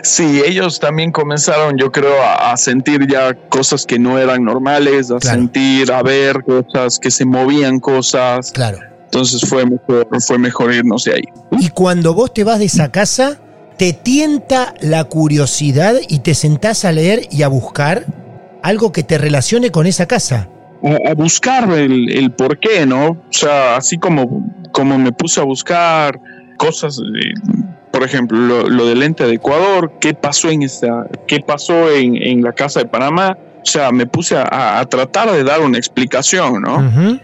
Sí, 0.03 0.41
ellos 0.47 0.79
también 0.79 1.11
comenzaron, 1.11 1.77
yo 1.77 1.91
creo, 1.91 2.23
a, 2.23 2.53
a 2.53 2.57
sentir 2.57 3.07
ya 3.11 3.35
cosas 3.49 3.85
que 3.85 3.99
no 3.99 4.17
eran 4.19 4.45
normales, 4.45 5.11
a 5.11 5.19
Claro. 5.19 5.39
sentir, 5.41 5.91
a 5.93 6.03
ver 6.03 6.43
cosas, 6.45 6.99
que 6.99 7.11
se 7.11 7.25
movían 7.25 7.81
cosas. 7.81 8.53
Claro. 8.53 8.79
Entonces 9.05 9.43
fue 9.47 9.67
mejor, 9.67 10.09
fue 10.27 10.39
mejor 10.39 10.73
irnos 10.73 11.05
de 11.05 11.15
ahí. 11.15 11.23
Y 11.59 11.69
cuando 11.71 12.15
vos 12.15 12.33
te 12.33 12.45
vas 12.45 12.61
de 12.61 12.67
esa 12.67 12.91
casa, 12.91 13.39
te 13.77 13.93
tienta 13.93 14.73
la 14.81 15.05
curiosidad 15.05 15.97
y 16.09 16.21
te 16.21 16.35
sentás 16.35 16.85
a 16.85 16.93
leer 16.93 17.27
y 17.31 17.43
a 17.43 17.49
buscar 17.49 18.07
algo 18.63 18.93
que 18.93 19.03
te 19.03 19.19
relacione 19.19 19.71
con 19.71 19.87
esa 19.87 20.07
casa. 20.07 20.49
a, 20.83 21.11
a 21.11 21.15
buscar 21.15 21.71
el, 21.71 22.11
el 22.11 22.31
por 22.33 22.59
qué, 22.59 22.87
¿no? 22.87 23.11
O 23.11 23.19
sea, 23.31 23.77
así 23.77 23.99
como, 23.99 24.47
como 24.73 24.99
me 24.99 25.13
puse 25.13 25.41
a 25.41 25.45
buscar 25.45 26.19
cosas, 26.57 26.99
eh, 26.99 27.35
por 27.91 28.03
ejemplo, 28.03 28.39
lo, 28.39 28.69
lo 28.69 28.87
del 28.87 29.03
ente 29.03 29.25
de 29.27 29.35
Ecuador, 29.35 29.93
qué 30.01 30.15
pasó 30.15 30.49
en 30.49 30.63
esa, 30.63 31.07
qué 31.27 31.41
pasó 31.41 31.91
en, 31.91 32.17
en 32.17 32.43
la 32.43 32.53
casa 32.53 32.81
de 32.81 32.87
Panamá. 32.87 33.37
O 33.63 33.67
sea, 33.67 33.93
me 33.93 34.07
puse 34.07 34.37
a, 34.37 34.81
a 34.81 34.87
tratar 34.87 35.31
de 35.31 35.45
dar 35.45 35.61
una 35.61 35.79
explicación, 35.79 36.63
¿no? 36.63 37.21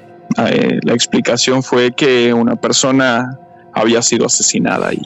Eh, 0.46 0.78
la 0.82 0.92
explicación 0.92 1.62
fue 1.62 1.92
que 1.92 2.32
una 2.32 2.54
persona 2.54 3.38
había 3.72 4.02
sido 4.02 4.26
asesinada 4.26 4.88
ahí. 4.88 5.02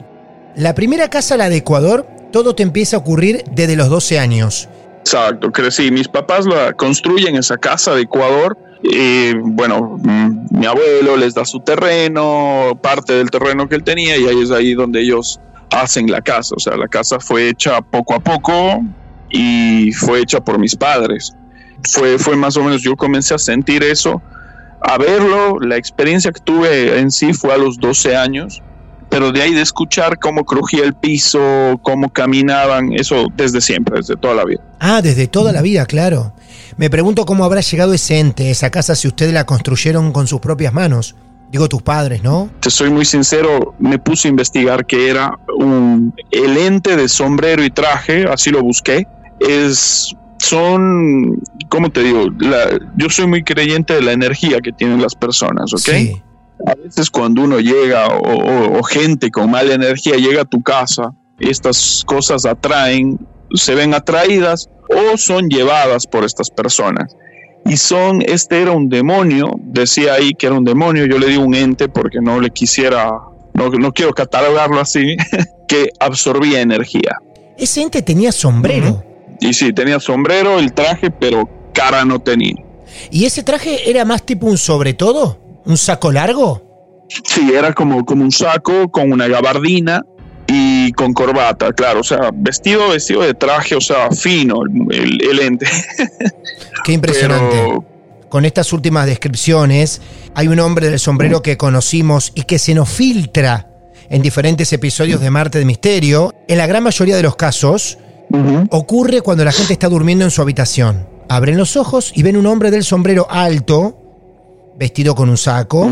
La 0.55 0.75
primera 0.75 1.09
casa, 1.09 1.37
la 1.37 1.49
de 1.49 1.57
Ecuador, 1.57 2.05
todo 2.31 2.53
te 2.53 2.61
empieza 2.61 2.97
a 2.97 2.99
ocurrir 2.99 3.43
desde 3.51 3.75
los 3.75 3.89
12 3.89 4.19
años. 4.19 4.69
Exacto, 5.03 5.51
crecí. 5.51 5.91
Mis 5.91 6.07
papás 6.07 6.45
la 6.45 6.71
construyen 6.71 7.35
esa 7.35 7.57
casa 7.57 7.93
de 7.93 8.03
Ecuador. 8.03 8.57
Y 8.81 9.33
bueno, 9.33 9.97
mm, 10.01 10.59
mi 10.59 10.65
abuelo 10.65 11.17
les 11.17 11.33
da 11.33 11.43
su 11.43 11.59
terreno, 11.59 12.79
parte 12.81 13.13
del 13.13 13.29
terreno 13.29 13.67
que 13.67 13.75
él 13.75 13.83
tenía, 13.83 14.15
y 14.17 14.27
ahí 14.27 14.41
es 14.41 14.51
ahí 14.51 14.73
donde 14.73 15.01
ellos 15.01 15.41
hacen 15.71 16.09
la 16.09 16.21
casa. 16.21 16.55
O 16.55 16.59
sea, 16.59 16.77
la 16.77 16.87
casa 16.87 17.19
fue 17.19 17.49
hecha 17.49 17.81
poco 17.81 18.15
a 18.15 18.19
poco 18.21 18.81
y 19.29 19.91
fue 19.91 20.21
hecha 20.21 20.39
por 20.39 20.57
mis 20.57 20.73
padres. 20.73 21.33
Fue, 21.89 22.17
fue 22.17 22.37
más 22.37 22.55
o 22.55 22.63
menos, 22.63 22.81
yo 22.81 22.95
comencé 22.95 23.33
a 23.33 23.37
sentir 23.37 23.83
eso, 23.83 24.21
a 24.79 24.97
verlo. 24.97 25.59
La 25.59 25.75
experiencia 25.75 26.31
que 26.31 26.39
tuve 26.39 26.97
en 26.97 27.11
sí 27.11 27.33
fue 27.33 27.53
a 27.53 27.57
los 27.57 27.77
12 27.77 28.15
años 28.15 28.61
pero 29.13 29.31
de 29.31 29.43
ahí 29.43 29.53
de 29.53 29.61
escuchar 29.61 30.17
cómo 30.17 30.43
crujía 30.43 30.83
el 30.83 30.95
piso, 30.95 31.39
cómo 31.83 32.09
caminaban, 32.11 32.93
eso 32.93 33.27
desde 33.37 33.61
siempre, 33.61 33.97
desde 33.97 34.15
toda 34.15 34.33
la 34.33 34.43
vida. 34.43 34.61
Ah, 34.79 35.03
desde 35.03 35.27
toda 35.27 35.51
la 35.51 35.61
vida, 35.61 35.85
claro. 35.85 36.33
Me 36.77 36.89
pregunto 36.89 37.23
cómo 37.25 37.45
habrá 37.45 37.61
llegado 37.61 37.93
ese 37.93 38.17
ente, 38.19 38.49
esa 38.49 38.71
casa, 38.71 38.95
si 38.95 39.07
ustedes 39.07 39.31
la 39.31 39.45
construyeron 39.45 40.11
con 40.11 40.25
sus 40.25 40.39
propias 40.39 40.73
manos. 40.73 41.15
Digo 41.51 41.69
tus 41.69 41.83
padres, 41.83 42.23
¿no? 42.23 42.49
Te 42.59 42.71
soy 42.71 42.89
muy 42.89 43.05
sincero, 43.05 43.75
me 43.77 43.99
puse 43.99 44.27
a 44.27 44.31
investigar 44.31 44.87
que 44.87 45.07
era 45.11 45.37
un, 45.59 46.11
el 46.31 46.57
ente 46.57 46.95
de 46.95 47.07
sombrero 47.07 47.63
y 47.63 47.69
traje, 47.69 48.25
así 48.27 48.49
lo 48.49 48.63
busqué. 48.63 49.05
Es, 49.39 50.15
son, 50.39 51.39
¿cómo 51.69 51.91
te 51.91 52.01
digo? 52.01 52.25
La- 52.39 52.79
yo 52.97 53.09
soy 53.11 53.27
muy 53.27 53.43
creyente 53.43 53.93
de 53.93 54.01
la 54.01 54.13
energía 54.13 54.61
que 54.61 54.71
tienen 54.71 54.99
las 55.03 55.13
personas, 55.13 55.71
¿ok? 55.73 55.79
Sí. 55.79 56.21
A 56.65 56.75
veces 56.75 57.09
cuando 57.09 57.41
uno 57.43 57.59
llega 57.59 58.07
o, 58.07 58.19
o- 58.19 58.79
o 58.79 58.83
gente 58.83 59.29
con 59.31 59.51
mala 59.51 59.73
energía 59.73 60.15
llega 60.15 60.41
a 60.43 60.45
tu 60.45 60.61
casa, 60.61 61.11
estas 61.39 62.03
cosas 62.05 62.45
atraen, 62.45 63.19
se 63.53 63.75
ven 63.75 63.93
atraídas 63.93 64.69
o 64.89 65.17
son 65.17 65.49
llevadas 65.49 66.07
por 66.07 66.23
estas 66.23 66.49
personas. 66.49 67.15
Y 67.65 67.77
son, 67.77 68.21
este 68.21 68.61
era 68.61 68.71
un 68.71 68.89
demonio, 68.89 69.51
decía 69.57 70.13
ahí 70.13 70.33
que 70.33 70.47
era 70.47 70.55
un 70.55 70.63
demonio, 70.65 71.05
yo 71.05 71.17
le 71.17 71.27
digo 71.27 71.43
un 71.43 71.55
ente 71.55 71.87
porque 71.89 72.19
no 72.21 72.39
le 72.41 72.49
quisiera, 72.49 73.09
no, 73.53 73.69
no 73.69 73.91
quiero 73.93 74.13
catalogarlo 74.13 74.79
así, 74.81 75.15
que 75.67 75.89
absorbía 75.99 76.61
energía. 76.61 77.17
Ese 77.57 77.81
ente 77.81 78.01
tenía 78.01 78.31
sombrero. 78.31 79.03
Y 79.39 79.53
sí, 79.53 79.73
tenía 79.73 79.99
sombrero, 79.99 80.59
el 80.59 80.73
traje, 80.73 81.09
pero 81.11 81.49
cara 81.73 82.05
no 82.05 82.19
tenía. 82.19 82.55
¿Y 83.11 83.25
ese 83.25 83.43
traje 83.43 83.89
era 83.89 84.05
más 84.05 84.23
tipo 84.23 84.45
un 84.47 84.57
sobre 84.57 84.93
todo? 84.93 85.39
¿Un 85.65 85.77
saco 85.77 86.11
largo? 86.11 87.05
Sí, 87.25 87.51
era 87.53 87.73
como, 87.73 88.05
como 88.05 88.23
un 88.23 88.31
saco 88.31 88.89
con 88.89 89.11
una 89.11 89.27
gabardina 89.27 90.03
y 90.47 90.91
con 90.93 91.13
corbata, 91.13 91.71
claro, 91.73 92.01
o 92.01 92.03
sea, 92.03 92.31
vestido, 92.33 92.89
vestido 92.89 93.21
de 93.21 93.33
traje, 93.33 93.75
o 93.75 93.81
sea, 93.81 94.11
fino 94.11 94.63
el, 94.63 95.39
ente. 95.39 95.67
Qué 96.83 96.93
impresionante. 96.93 97.55
Pero 97.55 97.85
Con 98.29 98.45
estas 98.45 98.73
últimas 98.73 99.05
descripciones, 99.05 100.01
hay 100.35 100.47
un 100.47 100.59
hombre 100.59 100.89
del 100.89 100.99
sombrero 100.99 101.41
que 101.41 101.57
conocimos 101.57 102.31
y 102.35 102.43
que 102.43 102.59
se 102.59 102.73
nos 102.73 102.89
filtra 102.89 103.69
en 104.09 104.21
diferentes 104.21 104.71
episodios 104.73 105.21
de 105.21 105.29
Marte 105.29 105.59
de 105.59 105.65
Misterio. 105.65 106.33
En 106.47 106.57
la 106.57 106.67
gran 106.67 106.83
mayoría 106.83 107.15
de 107.15 107.23
los 107.23 107.35
casos, 107.35 107.97
ocurre 108.69 109.21
cuando 109.21 109.45
la 109.45 109.51
gente 109.51 109.73
está 109.73 109.89
durmiendo 109.89 110.25
en 110.25 110.31
su 110.31 110.41
habitación. 110.41 111.07
Abren 111.29 111.57
los 111.57 111.77
ojos 111.77 112.11
y 112.13 112.23
ven 112.23 112.37
un 112.37 112.45
hombre 112.47 112.69
del 112.69 112.83
sombrero 112.83 113.27
alto, 113.29 114.02
vestido 114.77 115.15
con 115.15 115.29
un 115.29 115.37
saco, 115.37 115.89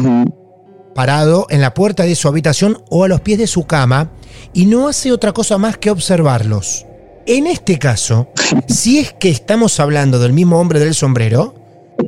parado 0.94 1.48
en 1.50 1.62
la 1.62 1.74
puerta 1.74 2.04
de 2.04 2.16
su 2.16 2.28
habitación 2.28 2.84
o 2.90 3.04
a 3.04 3.08
los 3.08 3.22
pies 3.22 3.38
de 3.40 3.48
su 3.48 3.66
cama 3.66 4.12
y 4.54 4.66
no 4.66 4.88
hace 4.88 5.12
otra 5.12 5.32
cosa 5.32 5.58
más 5.58 5.78
que 5.78 5.90
observarlos. 5.90 6.86
En 7.26 7.48
este 7.48 7.78
caso, 7.80 8.28
si 8.68 9.00
es 9.00 9.14
que 9.14 9.30
estamos 9.30 9.80
hablando 9.80 10.20
del 10.20 10.34
mismo 10.34 10.60
hombre 10.60 10.80
del 10.80 10.96
sombrero, 10.96 11.56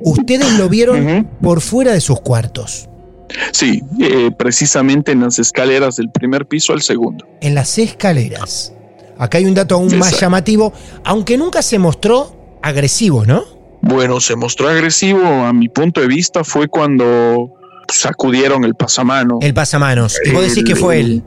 ustedes 0.03 0.57
lo 0.57 0.69
vieron 0.69 1.29
por 1.41 1.61
fuera 1.61 1.93
de 1.93 2.01
sus 2.01 2.19
cuartos, 2.21 2.89
Sí, 3.51 3.81
eh, 3.99 4.29
precisamente 4.37 5.11
en 5.11 5.21
las 5.21 5.39
escaleras 5.39 5.95
del 5.95 6.11
primer 6.11 6.45
piso 6.45 6.73
al 6.73 6.81
segundo. 6.83 7.25
en 7.41 7.55
las 7.55 7.77
escaleras. 7.79 8.73
Acá 9.17 9.37
hay 9.39 9.45
un 9.45 9.53
dato 9.53 9.75
aún 9.75 9.97
más 9.97 10.19
llamativo, 10.19 10.73
aunque 11.03 11.37
nunca 11.37 11.61
se 11.61 11.79
mostró 11.79 12.59
agresivo, 12.61 13.25
¿no? 13.25 13.43
Bueno, 13.85 14.21
se 14.21 14.37
mostró 14.37 14.69
agresivo 14.69 15.25
a 15.25 15.51
mi 15.51 15.67
punto 15.67 15.99
de 15.99 16.07
vista 16.07 16.45
fue 16.45 16.69
cuando 16.69 17.51
sacudieron 17.91 18.63
el 18.63 18.75
pasamano. 18.75 19.39
El 19.41 19.53
pasamanos. 19.53 20.17
Y 20.23 20.31
vos 20.31 20.47
decís 20.47 20.63
que 20.63 20.75
fue 20.75 21.01
él. 21.01 21.23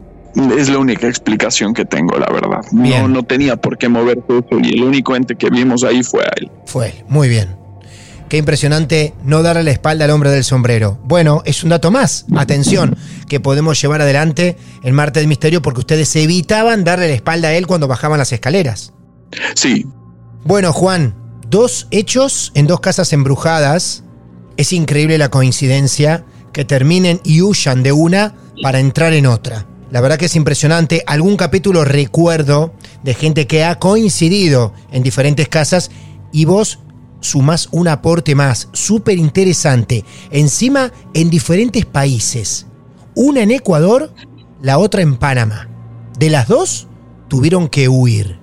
Es 0.56 0.70
la 0.70 0.78
única 0.78 1.06
explicación 1.06 1.74
que 1.74 1.84
tengo, 1.84 2.18
la 2.18 2.30
verdad. 2.32 2.62
No, 2.72 2.82
Bien. 2.82 3.12
no 3.12 3.22
tenía 3.24 3.56
por 3.56 3.76
qué 3.76 3.90
mover 3.90 4.22
todo 4.26 4.44
y 4.62 4.72
el 4.72 4.82
único 4.84 5.14
ente 5.14 5.36
que 5.36 5.50
vimos 5.50 5.84
ahí 5.84 6.02
fue 6.02 6.22
a 6.22 6.32
él. 6.36 6.50
Fue 6.64 6.88
él. 6.88 7.04
Muy 7.08 7.28
bien. 7.28 7.56
Qué 8.30 8.38
impresionante 8.38 9.12
no 9.22 9.42
darle 9.42 9.62
la 9.62 9.70
espalda 9.70 10.06
al 10.06 10.10
hombre 10.10 10.30
del 10.30 10.42
sombrero. 10.42 10.98
Bueno, 11.04 11.42
es 11.44 11.62
un 11.62 11.68
dato 11.68 11.90
más, 11.90 12.24
atención, 12.36 12.96
que 13.28 13.38
podemos 13.38 13.80
llevar 13.80 14.00
adelante 14.00 14.56
el 14.82 14.94
martes 14.94 15.22
de 15.22 15.26
misterio 15.26 15.60
porque 15.60 15.80
ustedes 15.80 16.16
evitaban 16.16 16.84
darle 16.84 17.08
la 17.08 17.14
espalda 17.14 17.48
a 17.48 17.54
él 17.54 17.66
cuando 17.66 17.86
bajaban 17.86 18.18
las 18.18 18.32
escaleras. 18.32 18.94
Sí. 19.54 19.86
Bueno, 20.44 20.72
Juan, 20.72 21.14
dos 21.50 21.86
hechos 21.90 22.52
en 22.54 22.66
dos 22.66 22.80
casas 22.80 23.12
embrujadas. 23.12 24.04
Es 24.56 24.72
increíble 24.72 25.18
la 25.18 25.30
coincidencia 25.30 26.24
que 26.52 26.64
terminen 26.64 27.20
y 27.24 27.42
huyan 27.42 27.82
de 27.82 27.92
una 27.92 28.34
para 28.62 28.80
entrar 28.80 29.12
en 29.12 29.26
otra. 29.26 29.66
La 29.90 30.00
verdad 30.00 30.18
que 30.18 30.26
es 30.26 30.36
impresionante. 30.36 31.04
Algún 31.06 31.36
capítulo 31.36 31.84
recuerdo 31.84 32.74
de 33.02 33.14
gente 33.14 33.46
que 33.46 33.64
ha 33.64 33.78
coincidido 33.78 34.72
en 34.90 35.02
diferentes 35.02 35.48
casas 35.48 35.90
y 36.32 36.44
vos 36.44 36.80
sumás 37.20 37.68
un 37.72 37.88
aporte 37.88 38.34
más, 38.34 38.68
súper 38.72 39.18
interesante. 39.18 40.04
Encima 40.30 40.92
en 41.14 41.30
diferentes 41.30 41.84
países. 41.84 42.66
Una 43.14 43.42
en 43.42 43.50
Ecuador, 43.50 44.12
la 44.60 44.78
otra 44.78 45.02
en 45.02 45.16
Panamá. 45.16 45.68
De 46.18 46.30
las 46.30 46.48
dos, 46.48 46.88
tuvieron 47.28 47.68
que 47.68 47.88
huir. 47.88 48.38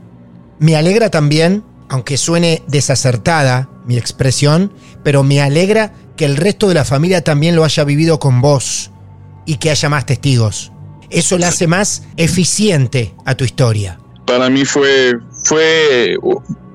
Me 0.60 0.76
alegra 0.76 1.10
también, 1.10 1.64
aunque 1.94 2.18
suene 2.18 2.64
desacertada 2.68 3.70
mi 3.86 4.00
expresión, 4.00 4.74
pero 5.04 5.22
me 5.22 5.44
alegra 5.44 5.94
que 6.18 6.26
el 6.26 6.38
resto 6.38 6.68
de 6.68 6.74
la 6.74 6.86
familia 6.86 7.24
también 7.24 7.56
lo 7.56 7.64
haya 7.64 7.84
vivido 7.84 8.18
con 8.18 8.42
vos 8.42 8.90
y 9.46 9.58
que 9.58 9.70
haya 9.70 9.90
más 9.90 10.08
testigos. 10.08 10.72
Eso 11.12 11.38
la 11.38 11.50
hace 11.50 11.68
más 11.68 12.02
eficiente 12.18 13.14
a 13.26 13.36
tu 13.36 13.44
historia. 13.44 14.00
Para 14.26 14.50
mí 14.50 14.66
fue, 14.66 15.20
fue, 15.44 16.18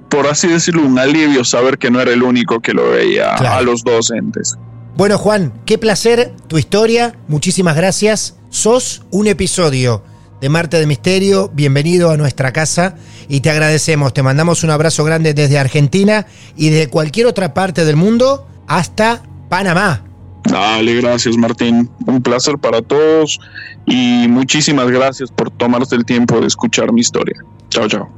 por 0.09 0.29
así 0.29 0.47
decirlo, 0.47 0.83
un 0.83 1.01
alivio 1.01 1.45
saber 1.45 1.79
que 1.79 1.91
no 1.91 2.01
era 2.01 2.13
el 2.13 2.23
único 2.23 2.61
que 2.61 2.73
lo 2.73 2.89
veía 2.91 3.35
a 3.35 3.61
los 3.63 3.83
dos 3.83 4.13
entes. 4.13 4.55
Bueno, 4.97 5.19
Juan, 5.19 5.53
qué 5.67 5.79
placer 5.79 6.33
tu 6.47 6.59
historia. 6.59 7.17
Muchísimas 7.27 7.75
gracias. 7.75 8.37
Sos 8.51 9.03
un 9.11 9.27
episodio 9.27 10.05
de 10.40 10.48
Marte 10.48 10.79
de 10.79 10.87
Misterio. 10.87 11.51
Bienvenido 11.53 12.11
a 12.11 12.16
nuestra 12.16 12.53
casa 12.53 12.96
y 13.29 13.40
te 13.40 13.51
agradecemos. 13.51 14.12
Te 14.14 14.22
mandamos 14.22 14.64
un 14.64 14.70
abrazo 14.70 15.05
grande 15.05 15.35
desde 15.35 15.59
Argentina 15.59 16.27
y 16.57 16.70
desde 16.70 16.88
cualquier 16.88 17.27
otra 17.27 17.55
parte 17.55 17.85
del 17.85 17.96
mundo 17.96 18.46
hasta 18.66 19.22
Panamá. 19.48 20.05
Dale, 20.44 20.94
gracias 20.96 21.37
Martín. 21.37 21.90
Un 22.07 22.22
placer 22.22 22.59
para 22.59 22.81
todos 22.81 23.38
y 23.87 24.27
muchísimas 24.29 24.88
gracias 24.90 25.31
por 25.31 25.51
tomarse 25.51 25.94
el 25.94 26.05
tiempo 26.05 26.40
de 26.40 26.46
escuchar 26.46 26.92
mi 26.92 27.01
historia. 27.01 27.37
Chao, 27.70 27.88
chao. 27.88 28.09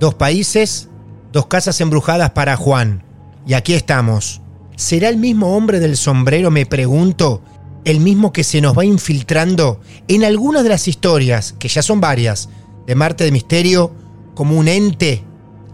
Dos 0.00 0.14
países, 0.14 0.88
dos 1.32 1.46
casas 1.46 1.80
embrujadas 1.80 2.30
para 2.30 2.56
Juan. 2.56 3.04
Y 3.46 3.54
aquí 3.54 3.74
estamos. 3.74 4.42
¿Será 4.76 5.08
el 5.08 5.16
mismo 5.16 5.56
hombre 5.56 5.80
del 5.80 5.96
sombrero, 5.96 6.50
me 6.50 6.66
pregunto, 6.66 7.42
el 7.86 8.00
mismo 8.00 8.32
que 8.32 8.44
se 8.44 8.60
nos 8.60 8.76
va 8.76 8.84
infiltrando 8.84 9.80
en 10.08 10.24
algunas 10.24 10.62
de 10.62 10.68
las 10.68 10.88
historias, 10.88 11.54
que 11.58 11.68
ya 11.68 11.80
son 11.80 12.02
varias, 12.02 12.50
de 12.86 12.94
Marte 12.94 13.24
de 13.24 13.32
Misterio, 13.32 13.92
como 14.34 14.58
un 14.58 14.68
ente? 14.68 15.24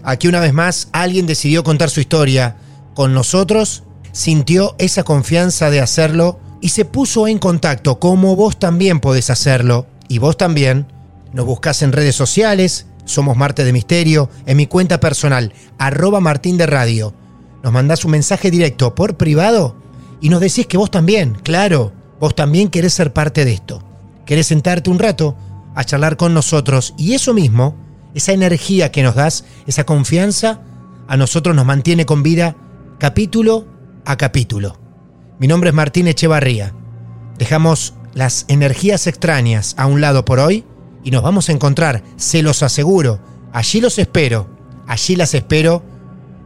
Aquí 0.05 0.29
una 0.29 0.39
vez 0.39 0.53
más 0.53 0.89
alguien 0.93 1.27
decidió 1.27 1.65
contar 1.65 1.91
su 1.91 2.01
historia 2.01 2.57
con 2.95 3.15
nosotros 3.15 3.83
sintió 4.13 4.77
esa 4.79 5.03
confianza 5.03 5.71
de 5.71 5.81
hacerlo 5.81 6.39
y 6.61 6.69
se 6.69 6.85
puso 6.85 7.27
en 7.27 7.39
contacto, 7.39 7.99
como 7.99 8.37
vos 8.37 8.59
también 8.59 9.01
podés 9.01 9.31
hacerlo, 9.31 9.87
y 10.09 10.19
vos 10.19 10.37
también. 10.37 10.87
Nos 11.33 11.47
buscás 11.47 11.83
en 11.83 11.93
redes 11.93 12.15
sociales, 12.15 12.87
somos 13.05 13.37
Marte 13.37 13.65
de 13.65 13.73
Misterio, 13.73 14.29
en 14.47 14.59
mi 14.59 14.67
cuenta 14.67 15.01
personal, 15.01 15.53
arroba 15.79 16.21
Martín 16.21 16.59
de 16.59 16.67
Radio. 16.67 17.15
Nos 17.65 17.73
mandás 17.73 18.05
un 18.05 18.13
mensaje 18.13 18.51
directo 18.51 18.95
por 18.95 19.17
privado 19.17 19.77
y 20.21 20.29
nos 20.29 20.41
decís 20.41 20.67
que 20.67 20.77
vos 20.77 20.91
también, 20.91 21.37
claro, 21.43 21.93
vos 22.23 22.37
también 22.37 22.69
querés 22.69 22.95
ser 22.95 23.13
parte 23.13 23.45
de 23.45 23.53
esto. 23.53 23.83
Querés 24.27 24.47
sentarte 24.47 24.91
un 24.91 25.01
rato 25.01 25.37
a 25.75 25.83
charlar 25.83 26.17
con 26.17 26.33
nosotros 26.33 26.95
y 26.97 27.15
eso 27.15 27.35
mismo, 27.35 27.75
esa 28.15 28.31
energía 28.31 28.93
que 28.93 29.03
nos 29.03 29.17
das, 29.17 29.45
esa 29.67 29.83
confianza, 29.83 30.61
a 31.09 31.17
nosotros 31.17 31.57
nos 31.57 31.67
mantiene 31.67 32.07
con 32.07 32.23
vida 32.23 32.55
capítulo 33.01 33.67
a 34.05 34.17
capítulo. 34.17 34.79
Mi 35.41 35.49
nombre 35.49 35.71
es 35.71 35.75
Martín 35.75 36.07
Echevarría. 36.07 36.73
Dejamos 37.39 37.95
las 38.15 38.45
energías 38.47 39.09
extrañas 39.09 39.75
a 39.77 39.87
un 39.87 40.01
lado 40.01 40.25
por 40.25 40.39
hoy 40.39 40.65
y 41.03 41.11
nos 41.11 41.25
vamos 41.25 41.49
a 41.49 41.53
encontrar, 41.53 42.05
se 42.15 42.41
los 42.43 42.63
aseguro. 42.63 43.19
Allí 43.53 43.81
los 43.81 43.99
espero, 43.99 44.47
allí 44.87 45.17
las 45.17 45.35
espero 45.35 45.83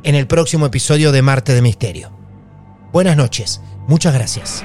en 0.05 0.15
el 0.15 0.27
próximo 0.27 0.65
episodio 0.65 1.13
de 1.13 1.21
Marte 1.21 1.53
de 1.53 1.61
Misterio. 1.61 2.13
Buenas 2.95 3.19
noches, 3.19 3.61
muchas 3.87 4.15
gracias. 4.15 4.65